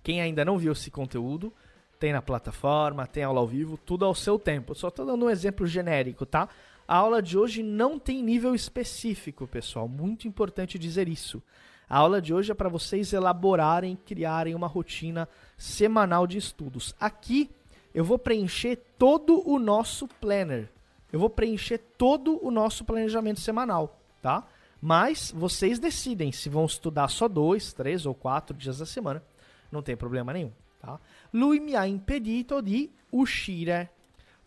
Quem 0.04 0.22
ainda 0.22 0.46
não 0.46 0.58
viu 0.58 0.72
esse 0.72 0.90
conteúdo, 0.90 1.52
tem 2.00 2.14
na 2.14 2.22
plataforma, 2.22 3.06
tem 3.06 3.24
aula 3.24 3.42
ao 3.42 3.48
vivo, 3.48 3.78
tudo 3.78 4.06
ao 4.06 4.16
seu 4.16 4.40
tempo. 4.40 4.74
Só 4.74 4.88
estou 4.88 5.06
dando 5.06 5.26
um 5.26 5.30
exemplo 5.30 5.68
genérico, 5.68 6.26
tá? 6.26 6.48
A 6.88 6.96
aula 6.96 7.22
de 7.22 7.38
hoje 7.38 7.62
não 7.62 8.00
tem 8.00 8.24
nível 8.24 8.56
específico, 8.56 9.46
pessoal. 9.46 9.88
Muito 9.88 10.28
importante 10.28 10.80
dizer 10.80 11.08
isso. 11.08 11.44
A 11.90 11.98
aula 11.98 12.22
de 12.22 12.34
hoje 12.34 12.52
é 12.52 12.56
para 12.56 12.70
vocês 12.70 13.14
elaborarem, 13.14 13.98
criarem 14.06 14.56
uma 14.56 14.68
rotina 14.68 15.28
semanal 15.58 16.26
de 16.26 16.38
estudos. 16.38 16.96
Aqui 17.00 17.50
eu 17.94 18.04
vou 18.04 18.18
preencher 18.18 18.78
todo 18.98 19.48
o 19.48 19.60
nosso 19.60 20.08
planner. 20.08 20.70
Eu 21.12 21.20
vou 21.20 21.30
preencher 21.30 21.80
todo 21.98 22.40
o 22.46 22.52
nosso 22.52 22.86
planejamento 22.86 23.40
semanal, 23.40 24.00
tá? 24.22 24.48
Mas 24.82 25.32
vocês 25.32 25.80
decidem 25.80 26.32
se 26.32 26.50
vão 26.50 26.66
estudar 26.66 27.10
só 27.10 27.28
dois, 27.28 27.74
três 27.74 28.06
ou 28.06 28.16
quatro 28.16 28.56
dias 28.56 28.78
da 28.78 28.86
semana. 28.86 29.24
Não 29.72 29.82
tem 29.82 29.96
problema 29.96 30.34
nenhum, 30.34 30.52
tá? 30.80 31.00
Lui 31.34 31.60
mi 31.60 31.76
ha 31.76 31.88
impedito 31.88 32.62
di 32.62 32.92
uscire. 33.12 33.90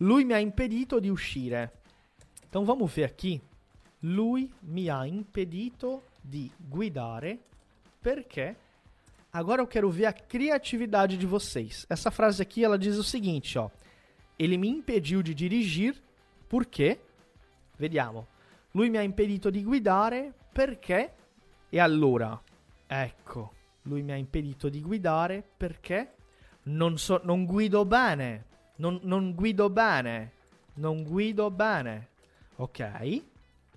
Lui 0.01 0.25
mi 0.25 0.33
ha 0.33 0.41
impedito 0.41 1.01
di 1.01 1.11
uscire. 1.11 1.71
Então 2.49 2.65
vamos 2.65 2.93
ver 2.93 3.05
aqui. 3.05 3.41
Lui 4.03 4.53
mi 4.63 4.89
ha 4.89 5.07
impedito 5.07 6.03
di 6.23 6.51
guidare 6.59 7.39
perché 8.01 8.57
Agora 9.35 9.63
eu 9.63 9.67
quero 9.67 9.91
ver 9.91 10.05
a 10.05 10.13
criatividade 10.13 11.17
de 11.17 11.25
vocês. 11.25 11.87
Essa 11.89 12.11
frase 12.11 12.43
aqui 12.43 12.63
ela 12.63 12.79
diz 12.79 12.99
o 12.99 13.05
seguinte, 13.05 13.59
ó. 13.59 13.71
Ele 14.39 14.59
me 14.59 14.69
impediu 14.69 15.23
de 15.23 15.33
dirigir 15.33 16.03
porque 16.51 16.99
Vediamo. 17.83 18.29
Lui 18.73 18.91
mi 18.91 18.97
ha 18.97 19.03
impedito 19.03 19.51
di 19.51 19.63
guidare 19.63 20.33
perché 20.53 21.15
e 21.69 21.81
allora 21.81 22.39
ecco, 22.87 23.53
lui 23.83 24.03
mi 24.03 24.13
ha 24.13 24.17
impedito 24.17 24.69
di 24.69 24.83
guidare 24.83 25.43
perché 25.57 26.15
non 26.65 26.99
so 26.99 27.21
non 27.25 27.45
guido 27.47 27.85
bene. 27.85 28.45
Non, 28.77 29.01
non 29.05 29.35
guido 29.35 29.71
bene. 29.71 30.33
Non 30.75 31.03
guido 31.03 31.51
bene. 31.51 32.09
Ok? 32.57 33.23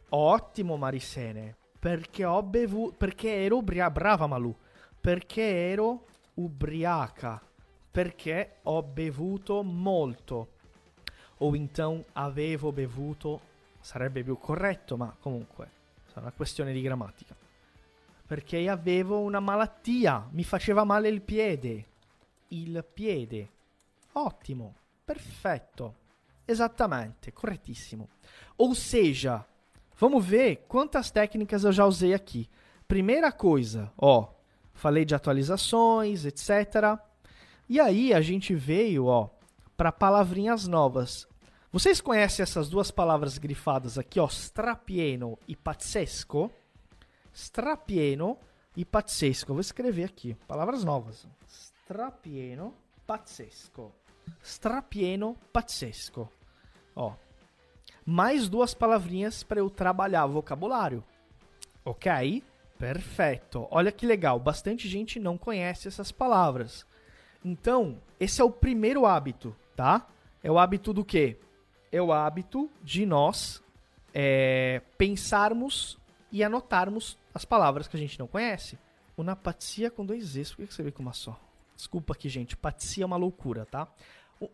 Ottimo 0.10 0.78
Marisene. 0.78 1.56
Perché 1.80 2.26
ho 2.26 2.44
bevuto 2.44 2.96
perché 2.98 3.44
ero 3.44 3.58
ubriaca. 3.58 3.92
Brava 3.92 4.28
Malù. 4.28 4.54
Perché 5.00 5.70
ero 5.72 6.06
ubriaca. 6.36 7.42
Perché 7.90 8.58
ho 8.64 8.84
bevuto 8.84 9.64
molto. 9.64 10.50
O 11.38 11.56
então 11.56 12.04
avevo 12.14 12.72
bevuto. 12.72 13.54
Sarebbe 13.86 14.24
più 14.24 14.40
corretto, 14.40 14.98
ma 14.98 15.16
comunque. 15.20 15.70
È 16.12 16.18
una 16.18 16.32
questione 16.32 16.74
di 16.74 16.82
grammatica. 16.82 17.36
Perché 18.26 18.68
avevo 18.68 19.20
una 19.20 19.40
malattia. 19.40 20.28
Mi 20.32 20.44
faceva 20.44 20.84
male 20.84 21.08
il 21.08 21.22
piede. 21.22 21.86
Il 22.48 22.84
piede. 22.92 23.48
Ottimo. 24.14 24.74
Perfetto. 25.06 25.94
Esattamente. 26.46 27.32
Correttissimo. 27.32 28.10
Ou 28.56 28.74
seja, 28.74 29.46
vamos 30.00 30.26
ver 30.26 30.66
quantas 30.68 31.12
técnicas 31.12 31.64
eu 31.64 31.72
já 31.72 31.86
usei 31.86 32.16
aqui. 32.16 32.50
Primeira 32.88 33.32
coisa, 33.32 33.94
ó, 33.96 34.30
falei 34.74 35.06
de 35.06 35.14
atualizações, 35.14 36.26
etc. 36.26 37.00
E 37.70 37.80
aí 37.80 38.16
a 38.16 38.22
gente 38.22 38.56
veio, 38.56 39.06
ó, 39.06 39.30
para 39.78 39.92
palavrinhas 39.92 40.66
novas. 40.66 41.28
Vocês 41.76 42.00
conhecem 42.00 42.42
essas 42.42 42.70
duas 42.70 42.90
palavras 42.90 43.38
grifadas 43.38 43.98
aqui, 43.98 44.18
ó, 44.18 44.28
strapieno 44.28 45.38
e 45.46 45.58
pazzesco? 45.58 46.50
Strapieno 47.34 48.38
e 48.78 48.86
pazzesco. 48.86 49.52
Vou 49.52 49.60
escrever 49.60 50.06
aqui, 50.06 50.36
palavras 50.48 50.86
novas. 50.86 51.28
Strapieno, 51.46 52.74
pazzesco. 53.06 53.92
Strapieno, 54.42 55.36
pazzesco. 55.52 56.32
Ó, 56.96 57.12
mais 58.06 58.48
duas 58.48 58.74
palavrinhas 58.74 59.44
para 59.44 59.60
eu 59.60 59.70
trabalhar 59.70 60.26
vocabulário. 60.28 61.04
Ok? 61.84 62.42
Perfeito. 62.80 63.68
Olha 63.70 63.92
que 63.92 64.08
legal, 64.08 64.40
bastante 64.40 64.88
gente 64.88 65.20
não 65.20 65.38
conhece 65.38 65.90
essas 65.90 66.10
palavras. 66.10 66.86
Então, 67.44 68.02
esse 68.18 68.40
é 68.40 68.46
o 68.46 68.50
primeiro 68.50 69.06
hábito, 69.06 69.54
tá? 69.76 70.08
É 70.42 70.50
o 70.50 70.58
hábito 70.58 70.94
do 70.94 71.04
quê? 71.04 71.38
É 71.92 72.02
o 72.02 72.12
hábito 72.12 72.70
de 72.84 73.06
nós 73.06 73.62
é, 74.14 74.82
pensarmos 74.98 75.98
e 76.32 76.44
anotarmos 76.44 77.18
as 77.34 77.46
palavras 77.46 77.88
que 77.88 77.98
a 77.98 78.00
gente 78.00 78.20
não 78.20 78.28
conhece. 78.28 78.78
Una 79.18 79.36
patia 79.36 79.90
com 79.90 80.06
dois 80.06 80.36
Es, 80.36 80.54
por 80.54 80.68
que 80.68 80.74
você 80.74 80.84
vê 80.84 80.92
com 80.92 81.02
uma 81.02 81.14
só? 81.14 81.40
Desculpa 81.76 82.14
aqui, 82.14 82.28
gente, 82.28 82.58
patia 82.58 83.04
é 83.04 83.06
uma 83.06 83.16
loucura, 83.16 83.66
tá? 83.66 83.88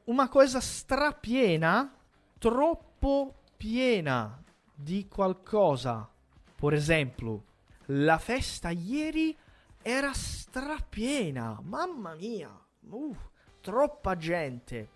Uma 0.05 0.27
coisa 0.27 0.59
strapiena, 0.59 1.91
troppo 2.39 3.33
piena 3.57 4.43
di 4.75 5.03
qualcosa. 5.05 6.07
Por 6.55 6.73
exemplo, 6.73 7.43
la 7.87 8.19
festa 8.19 8.71
ieri 8.71 9.35
era 9.81 10.13
strapiena, 10.13 11.59
mamma 11.63 12.15
mia, 12.15 12.51
uh, 12.83 13.15
troppa 13.61 14.15
gente. 14.15 14.87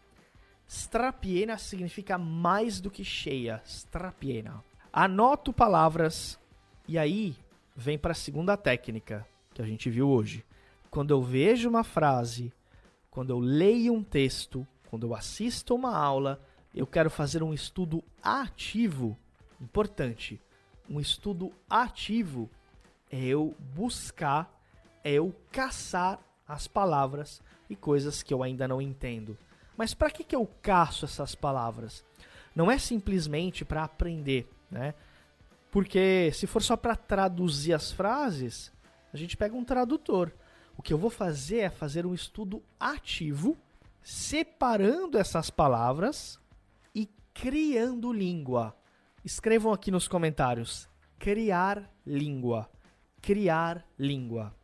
Strapiena 0.67 1.57
significa 1.57 2.17
mais 2.17 2.81
do 2.81 2.89
que 2.89 3.03
cheia. 3.03 3.61
Strapiena. 3.65 4.63
Anoto 4.91 5.53
palavras 5.53 6.39
e 6.87 6.97
aí 6.97 7.35
vem 7.75 7.97
para 7.97 8.11
a 8.11 8.15
segunda 8.15 8.55
técnica 8.55 9.27
que 9.53 9.61
a 9.61 9.65
gente 9.65 9.89
viu 9.89 10.09
hoje. 10.09 10.43
Quando 10.89 11.11
eu 11.11 11.21
vejo 11.21 11.69
uma 11.69 11.83
frase, 11.83 12.53
quando 13.11 13.29
eu 13.29 13.39
leio 13.39 13.93
um 13.93 14.03
texto, 14.03 14.65
quando 14.89 15.07
eu 15.07 15.15
assisto 15.15 15.75
uma 15.75 15.95
aula, 15.95 16.41
eu 16.73 16.87
quero 16.87 17.09
fazer 17.09 17.43
um 17.43 17.53
estudo 17.53 18.03
ativo. 18.21 19.17
Importante. 19.59 20.41
Um 20.89 20.99
estudo 20.99 21.51
ativo 21.69 22.49
é 23.09 23.23
eu 23.23 23.55
buscar, 23.73 24.53
é 25.03 25.13
eu 25.13 25.33
caçar 25.51 26.19
as 26.47 26.67
palavras 26.67 27.41
e 27.69 27.75
coisas 27.75 28.21
que 28.21 28.33
eu 28.33 28.43
ainda 28.43 28.67
não 28.67 28.81
entendo. 28.81 29.37
Mas 29.77 29.93
para 29.93 30.09
que, 30.09 30.23
que 30.23 30.35
eu 30.35 30.47
caço 30.61 31.05
essas 31.05 31.35
palavras? 31.35 32.03
Não 32.55 32.71
é 32.71 32.77
simplesmente 32.77 33.65
para 33.65 33.83
aprender, 33.83 34.49
né? 34.71 34.93
Porque 35.69 36.31
se 36.33 36.47
for 36.47 36.63
só 36.63 36.77
para 36.77 36.95
traduzir 36.95 37.73
as 37.73 37.91
frases, 37.91 38.71
a 39.11 39.17
gente 39.17 39.35
pega 39.35 39.55
um 39.55 39.65
tradutor. 39.65 40.31
O 40.77 40.81
que 40.81 40.93
eu 40.93 40.97
vou 40.97 41.09
fazer 41.09 41.57
é 41.59 41.69
fazer 41.69 42.05
um 42.05 42.13
estudo 42.13 42.63
ativo, 42.79 43.57
separando 44.01 45.17
essas 45.17 45.49
palavras 45.49 46.39
e 46.93 47.09
criando 47.33 48.13
língua. 48.13 48.75
Escrevam 49.23 49.73
aqui 49.73 49.91
nos 49.91 50.07
comentários: 50.07 50.87
criar 51.19 51.91
língua. 52.05 52.69
Criar 53.21 53.85
língua. 53.97 54.55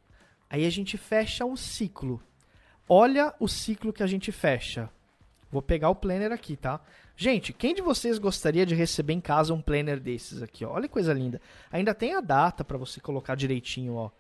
Aí 0.50 0.66
a 0.66 0.70
gente 0.70 0.98
fecha 0.98 1.44
um 1.44 1.56
ciclo. 1.56 2.22
Olha 2.88 3.34
o 3.40 3.48
ciclo 3.48 3.92
que 3.92 4.04
a 4.04 4.08
gente 4.08 4.32
fecha. 4.32 4.90
Vou 5.52 5.62
pegar 5.62 5.90
o 5.90 5.96
planner 5.96 6.32
aqui, 6.32 6.56
tá? 6.56 6.80
Gente, 7.16 7.52
quem 7.52 7.76
de 7.76 7.82
vocês 7.82 8.18
gostaria 8.18 8.66
de 8.66 8.74
receber 8.74 9.14
em 9.14 9.20
casa 9.20 9.54
um 9.54 9.62
planner 9.62 10.00
desses 10.00 10.42
aqui, 10.42 10.64
ó? 10.64 10.72
Olha 10.72 10.88
que 10.88 10.94
coisa 10.94 11.14
linda. 11.14 11.42
Ainda 11.70 11.94
tem 11.94 12.16
a 12.16 12.22
data 12.22 12.64
para 12.64 12.78
você 12.78 13.02
colocar 13.02 13.36
direitinho, 13.36 13.96
ó. 13.96 14.12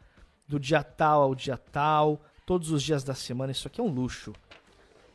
Do 0.46 0.60
dia 0.60 0.84
tal 0.84 1.22
ao 1.22 1.34
dia 1.34 1.58
tal, 1.58 2.22
todos 2.46 2.70
os 2.70 2.84
dias 2.84 3.04
da 3.04 3.14
semana. 3.14 3.54
Isso 3.54 3.68
aqui 3.68 3.80
é 3.80 3.84
um 3.84 3.90
luxo. 3.90 4.34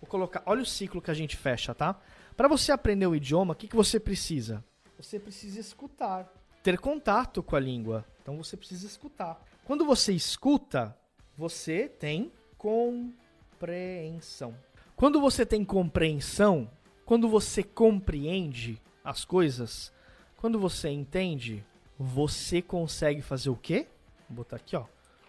Vou 0.01 0.09
colocar, 0.09 0.43
olha 0.47 0.63
o 0.63 0.67
ciclo 0.67 1.03
que 1.03 1.11
a 1.11 1.15
gente 1.15 1.37
fecha, 1.37 1.75
tá? 1.75 2.01
Para 2.35 2.49
você 2.49 2.73
aprender 2.73 3.07
o 3.07 3.15
idioma, 3.15 3.53
o 3.53 3.57
que, 3.57 3.69
que 3.69 3.77
você 3.77 4.01
precisa? 4.01 4.65
Você 4.99 5.19
precisa 5.19 5.61
escutar, 5.61 6.33
ter 6.63 6.79
contato 6.79 7.43
com 7.43 7.57
a 7.57 7.61
língua. 7.61 8.07
Então 8.23 8.37
você 8.39 8.57
precisa 8.57 8.87
escutar. 8.87 9.39
Quando 9.65 9.85
você 9.85 10.13
escuta, 10.13 10.97
você 11.37 11.89
tem 11.89 12.33
compreensão. 12.57 14.55
Quando 14.97 15.21
você 15.21 15.45
tem 15.45 15.63
compreensão, 15.63 16.71
quando 17.05 17.29
você 17.29 17.63
compreende 17.63 18.81
as 19.05 19.27
coisas, 19.27 19.93
quando 20.39 20.59
você 20.59 20.89
entende, 20.89 21.63
você 21.99 22.63
consegue 22.63 23.21
fazer 23.21 23.51
o 23.51 23.57
quê? 23.57 23.87
Vou 24.27 24.39
botar 24.39 24.57
aqui, 24.57 24.75
ó. 24.75 24.87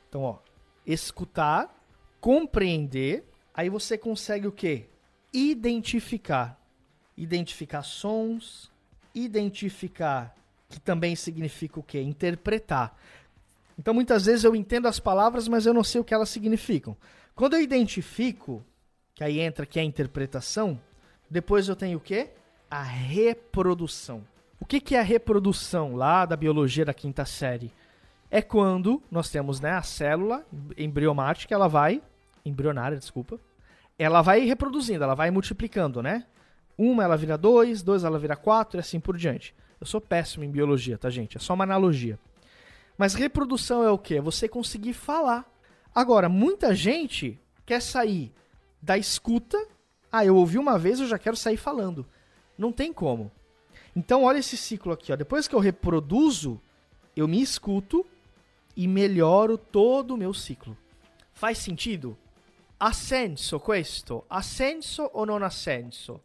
Então, 0.07 0.21
ó, 0.21 0.37
escutar, 0.85 1.83
compreender, 2.21 3.25
aí 3.53 3.69
você 3.69 3.97
consegue 3.97 4.47
o 4.47 4.53
quê? 4.53 4.85
Identificar. 5.33 6.57
Identificar 7.17 7.83
sons, 7.83 8.71
identificar, 9.13 10.33
que 10.69 10.79
também 10.79 11.13
significa 11.13 11.77
o 11.77 11.83
quê? 11.83 12.01
Interpretar. 12.01 12.95
Então, 13.77 13.93
muitas 13.93 14.27
vezes 14.27 14.45
eu 14.45 14.55
entendo 14.55 14.87
as 14.87 14.97
palavras, 14.99 15.49
mas 15.49 15.65
eu 15.65 15.73
não 15.73 15.83
sei 15.83 15.99
o 15.99 16.05
que 16.05 16.13
elas 16.13 16.29
significam. 16.29 16.95
Quando 17.35 17.55
eu 17.55 17.61
identifico, 17.61 18.63
que 19.17 19.23
aí 19.23 19.39
entra 19.39 19.65
que 19.65 19.79
é 19.79 19.81
a 19.81 19.85
interpretação. 19.85 20.79
Depois 21.27 21.67
eu 21.67 21.75
tenho 21.75 21.97
o 21.97 22.01
quê? 22.01 22.29
A 22.69 22.83
reprodução. 22.83 24.23
O 24.59 24.65
que, 24.65 24.79
que 24.79 24.95
é 24.95 24.99
a 24.99 25.03
reprodução 25.03 25.95
lá 25.95 26.23
da 26.23 26.35
biologia 26.35 26.85
da 26.85 26.93
quinta 26.93 27.25
série? 27.25 27.73
É 28.29 28.43
quando 28.43 29.01
nós 29.09 29.31
temos 29.31 29.59
né, 29.59 29.71
a 29.71 29.81
célula 29.81 30.45
embriomática, 30.77 31.51
ela 31.51 31.67
vai. 31.67 31.99
Embrionária, 32.45 32.95
desculpa. 32.95 33.39
Ela 33.97 34.21
vai 34.21 34.41
reproduzindo, 34.41 35.03
ela 35.03 35.15
vai 35.15 35.31
multiplicando, 35.31 36.03
né? 36.03 36.23
Uma 36.77 37.03
ela 37.03 37.17
vira 37.17 37.39
dois, 37.39 37.81
dois 37.81 38.03
ela 38.03 38.19
vira 38.19 38.35
quatro 38.35 38.77
e 38.77 38.81
assim 38.81 38.99
por 38.99 39.17
diante. 39.17 39.55
Eu 39.81 39.87
sou 39.87 39.99
péssimo 39.99 40.43
em 40.43 40.51
biologia, 40.51 40.95
tá, 40.95 41.09
gente? 41.09 41.37
É 41.37 41.39
só 41.39 41.55
uma 41.55 41.63
analogia. 41.63 42.19
Mas 42.95 43.15
reprodução 43.15 43.83
é 43.83 43.89
o 43.89 43.97
quê? 43.97 44.17
É 44.17 44.21
você 44.21 44.47
conseguir 44.47 44.93
falar. 44.93 45.43
Agora, 45.95 46.29
muita 46.29 46.75
gente 46.75 47.39
quer 47.65 47.81
sair 47.81 48.31
da 48.87 48.97
escuta. 48.97 49.57
Ah, 50.09 50.25
eu 50.25 50.37
ouvi 50.37 50.57
uma 50.57 50.79
vez, 50.79 51.01
eu 51.01 51.07
já 51.07 51.19
quero 51.19 51.35
sair 51.35 51.57
falando. 51.57 52.07
Não 52.57 52.71
tem 52.71 52.93
como. 52.93 53.29
Então, 53.93 54.23
olha 54.23 54.37
esse 54.39 54.55
ciclo 54.55 54.93
aqui. 54.93 55.11
Ó. 55.11 55.15
Depois 55.17 55.45
que 55.45 55.53
eu 55.53 55.59
reproduzo, 55.59 56.61
eu 57.13 57.27
me 57.27 57.41
escuto 57.41 58.05
e 58.77 58.87
melhoro 58.87 59.57
todo 59.57 60.13
o 60.13 60.17
meu 60.17 60.33
ciclo. 60.33 60.77
Faz 61.33 61.57
sentido? 61.57 62.17
Ha 62.79 62.93
senso 62.93 63.59
questo? 63.59 64.23
Ha 64.29 64.41
senso 64.41 65.09
ou 65.13 65.25
não 65.25 65.35
ha 65.35 65.49
senso? 65.49 66.21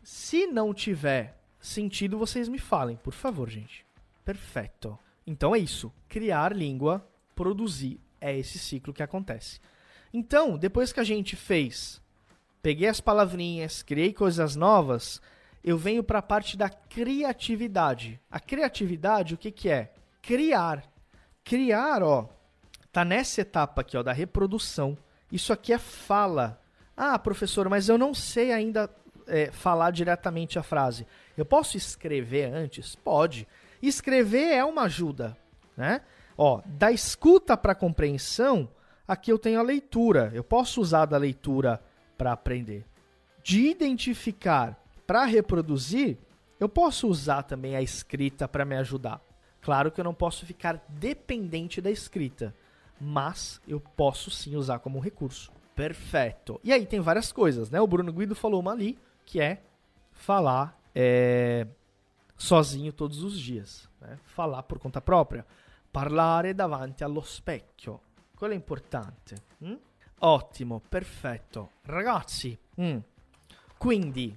Se 0.00 0.46
não 0.46 0.72
tiver 0.72 1.36
sentido, 1.58 2.16
vocês 2.16 2.48
me 2.48 2.60
falem, 2.60 2.96
por 2.96 3.12
favor, 3.12 3.50
gente. 3.50 3.84
Perfeito. 4.24 4.96
Então 5.26 5.52
é 5.52 5.58
isso. 5.58 5.92
Criar 6.08 6.54
língua, 6.54 7.04
produzir, 7.34 7.98
é 8.20 8.38
esse 8.38 8.58
ciclo 8.58 8.94
que 8.94 9.02
acontece. 9.02 9.58
Então, 10.12 10.56
depois 10.56 10.92
que 10.92 11.00
a 11.00 11.04
gente 11.04 11.34
fez, 11.34 12.03
peguei 12.64 12.88
as 12.88 12.98
palavrinhas, 12.98 13.82
criei 13.82 14.10
coisas 14.14 14.56
novas, 14.56 15.20
eu 15.62 15.76
venho 15.76 16.02
para 16.02 16.20
a 16.20 16.22
parte 16.22 16.56
da 16.56 16.70
criatividade. 16.70 18.18
A 18.30 18.40
criatividade, 18.40 19.34
o 19.34 19.36
que, 19.36 19.50
que 19.50 19.68
é? 19.68 19.92
Criar. 20.22 20.82
Criar, 21.44 22.02
ó, 22.02 22.26
tá 22.90 23.04
nessa 23.04 23.42
etapa 23.42 23.82
aqui, 23.82 23.98
ó, 23.98 24.02
da 24.02 24.14
reprodução. 24.14 24.96
Isso 25.30 25.52
aqui 25.52 25.74
é 25.74 25.78
fala. 25.78 26.58
Ah, 26.96 27.18
professor, 27.18 27.68
mas 27.68 27.90
eu 27.90 27.98
não 27.98 28.14
sei 28.14 28.50
ainda 28.50 28.88
é, 29.26 29.50
falar 29.52 29.90
diretamente 29.90 30.58
a 30.58 30.62
frase. 30.62 31.06
Eu 31.36 31.44
posso 31.44 31.76
escrever 31.76 32.46
antes? 32.50 32.94
Pode. 32.94 33.46
Escrever 33.82 34.54
é 34.54 34.64
uma 34.64 34.84
ajuda, 34.84 35.36
né? 35.76 36.00
Ó, 36.34 36.62
da 36.64 36.90
escuta 36.90 37.58
para 37.58 37.74
compreensão, 37.74 38.70
aqui 39.06 39.30
eu 39.30 39.38
tenho 39.38 39.60
a 39.60 39.62
leitura. 39.62 40.30
Eu 40.32 40.42
posso 40.42 40.80
usar 40.80 41.04
da 41.04 41.18
leitura 41.18 41.78
para 42.16 42.32
aprender. 42.32 42.84
De 43.42 43.68
identificar 43.68 44.82
para 45.06 45.24
reproduzir, 45.24 46.18
eu 46.58 46.68
posso 46.68 47.08
usar 47.08 47.42
também 47.42 47.76
a 47.76 47.82
escrita 47.82 48.48
para 48.48 48.64
me 48.64 48.76
ajudar. 48.76 49.20
Claro 49.60 49.90
que 49.90 50.00
eu 50.00 50.04
não 50.04 50.14
posso 50.14 50.46
ficar 50.46 50.84
dependente 50.88 51.80
da 51.80 51.90
escrita, 51.90 52.54
mas 53.00 53.60
eu 53.66 53.80
posso 53.80 54.30
sim 54.30 54.56
usar 54.56 54.78
como 54.78 55.00
recurso. 55.00 55.52
Perfeito. 55.74 56.60
E 56.62 56.72
aí 56.72 56.86
tem 56.86 57.00
várias 57.00 57.32
coisas, 57.32 57.70
né? 57.70 57.80
O 57.80 57.86
Bruno 57.86 58.12
Guido 58.12 58.34
falou 58.34 58.60
uma 58.60 58.72
ali, 58.72 58.98
que 59.24 59.40
é 59.40 59.62
falar 60.12 60.78
é, 60.94 61.66
sozinho 62.36 62.92
todos 62.92 63.22
os 63.22 63.38
dias. 63.38 63.88
Né? 64.00 64.18
Falar 64.24 64.62
por 64.62 64.78
conta 64.78 65.00
própria. 65.00 65.44
Parlare 65.90 66.54
davanti 66.54 67.02
allo 67.02 67.22
specchio. 67.22 68.00
Quello 68.36 68.54
è 68.54 68.56
importante. 68.56 69.34
Mm? 69.62 69.74
Ottimo, 70.24 70.80
perfetto. 70.80 71.68
Ragazzi, 71.86 72.58
mm. 72.78 73.02
quindi, 73.78 74.34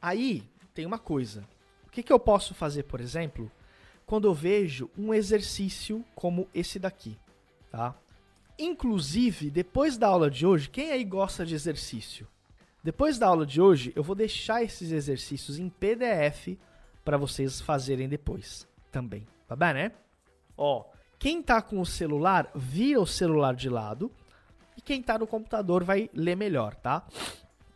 aí 0.00 0.48
tem 0.72 0.86
uma 0.86 0.98
coisa. 0.98 1.44
O 1.84 1.90
que, 1.90 2.04
que 2.04 2.12
eu 2.12 2.20
posso 2.20 2.54
fazer, 2.54 2.84
por 2.84 3.00
exemplo, 3.00 3.50
quando 4.06 4.28
eu 4.28 4.32
vejo 4.32 4.88
um 4.96 5.12
exercício 5.12 6.04
como 6.14 6.48
esse 6.54 6.78
daqui, 6.78 7.18
tá? 7.68 7.96
Inclusive, 8.56 9.50
depois 9.50 9.98
da 9.98 10.06
aula 10.06 10.30
de 10.30 10.46
hoje, 10.46 10.70
quem 10.70 10.92
aí 10.92 11.02
gosta 11.02 11.44
de 11.44 11.56
exercício? 11.56 12.28
Depois 12.84 13.18
da 13.18 13.26
aula 13.26 13.44
de 13.44 13.60
hoje, 13.60 13.92
eu 13.96 14.04
vou 14.04 14.14
deixar 14.14 14.62
esses 14.62 14.92
exercícios 14.92 15.58
em 15.58 15.68
PDF 15.68 16.56
para 17.04 17.16
vocês 17.16 17.60
fazerem 17.60 18.08
depois 18.08 18.68
também, 18.92 19.26
tá 19.48 19.56
bem, 19.56 19.74
né? 19.74 19.92
Ó, 20.56 20.84
quem 21.18 21.42
tá 21.42 21.60
com 21.60 21.80
o 21.80 21.86
celular, 21.86 22.52
vira 22.54 23.00
o 23.00 23.06
celular 23.06 23.56
de 23.56 23.68
lado 23.68 24.12
e 24.76 24.80
quem 24.80 25.02
tá 25.02 25.18
no 25.18 25.26
computador 25.26 25.84
vai 25.84 26.10
ler 26.12 26.36
melhor, 26.36 26.74
tá? 26.74 27.06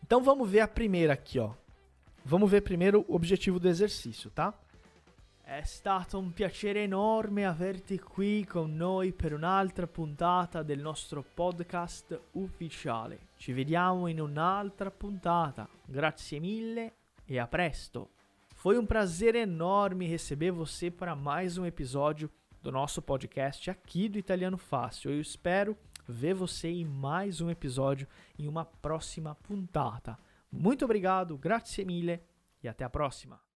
Então 0.05 0.23
vamos 0.23 0.49
ver 0.49 0.61
a 0.61 0.69
primeira 0.69 1.13
aqui, 1.13 1.39
ó. 1.39 1.53
Vamos 2.25 2.51
ver 2.51 2.63
primeiro 2.63 3.05
o 3.09 3.15
objetivo 3.15 3.59
do 3.59 3.69
exercício, 3.69 4.31
tá? 4.31 4.55
È 5.51 5.63
stato 5.63 6.19
un 6.19 6.31
piacere 6.33 6.83
enorme 6.83 7.47
averti 7.47 7.99
qui 7.99 8.45
con 8.45 8.77
noi 8.77 9.13
per 9.13 9.33
un'altra 9.33 9.87
puntata 9.87 10.63
del 10.63 10.79
nostro 10.79 11.23
podcast 11.23 12.21
ufficiale. 12.33 13.29
Ci 13.37 13.55
vediamo 13.55 14.09
in 14.09 14.21
un'altra 14.21 14.91
puntata. 14.91 15.67
Grazie 15.87 16.39
mille 16.39 16.93
e 17.25 17.39
a 17.39 17.47
presto. 17.47 18.11
Foi 18.55 18.77
um 18.77 18.85
prazer 18.85 19.37
enorme 19.37 20.07
receber 20.07 20.51
você 20.51 20.91
para 20.91 21.17
mais 21.17 21.57
um 21.57 21.65
episódio 21.65 22.31
do 22.61 22.71
nosso 22.71 23.01
podcast 23.01 23.71
aqui 23.71 24.07
do 24.07 24.19
Italiano 24.19 24.59
Fácil. 24.59 25.13
Eu 25.13 25.21
espero 25.21 25.75
ver 26.09 26.35
você 26.35 26.69
em 26.69 26.85
mais 26.85 27.41
um 27.41 27.51
episódio 27.51 28.09
em 28.39 28.49
uma 28.49 28.65
próxima 28.65 29.35
puntata. 29.35 30.19
Muito 30.51 30.85
obrigado, 30.85 31.37
grazie 31.37 31.85
mille 31.85 32.21
e 32.63 32.69
até 32.69 32.85
a 32.85 32.91
próxima. 32.91 33.48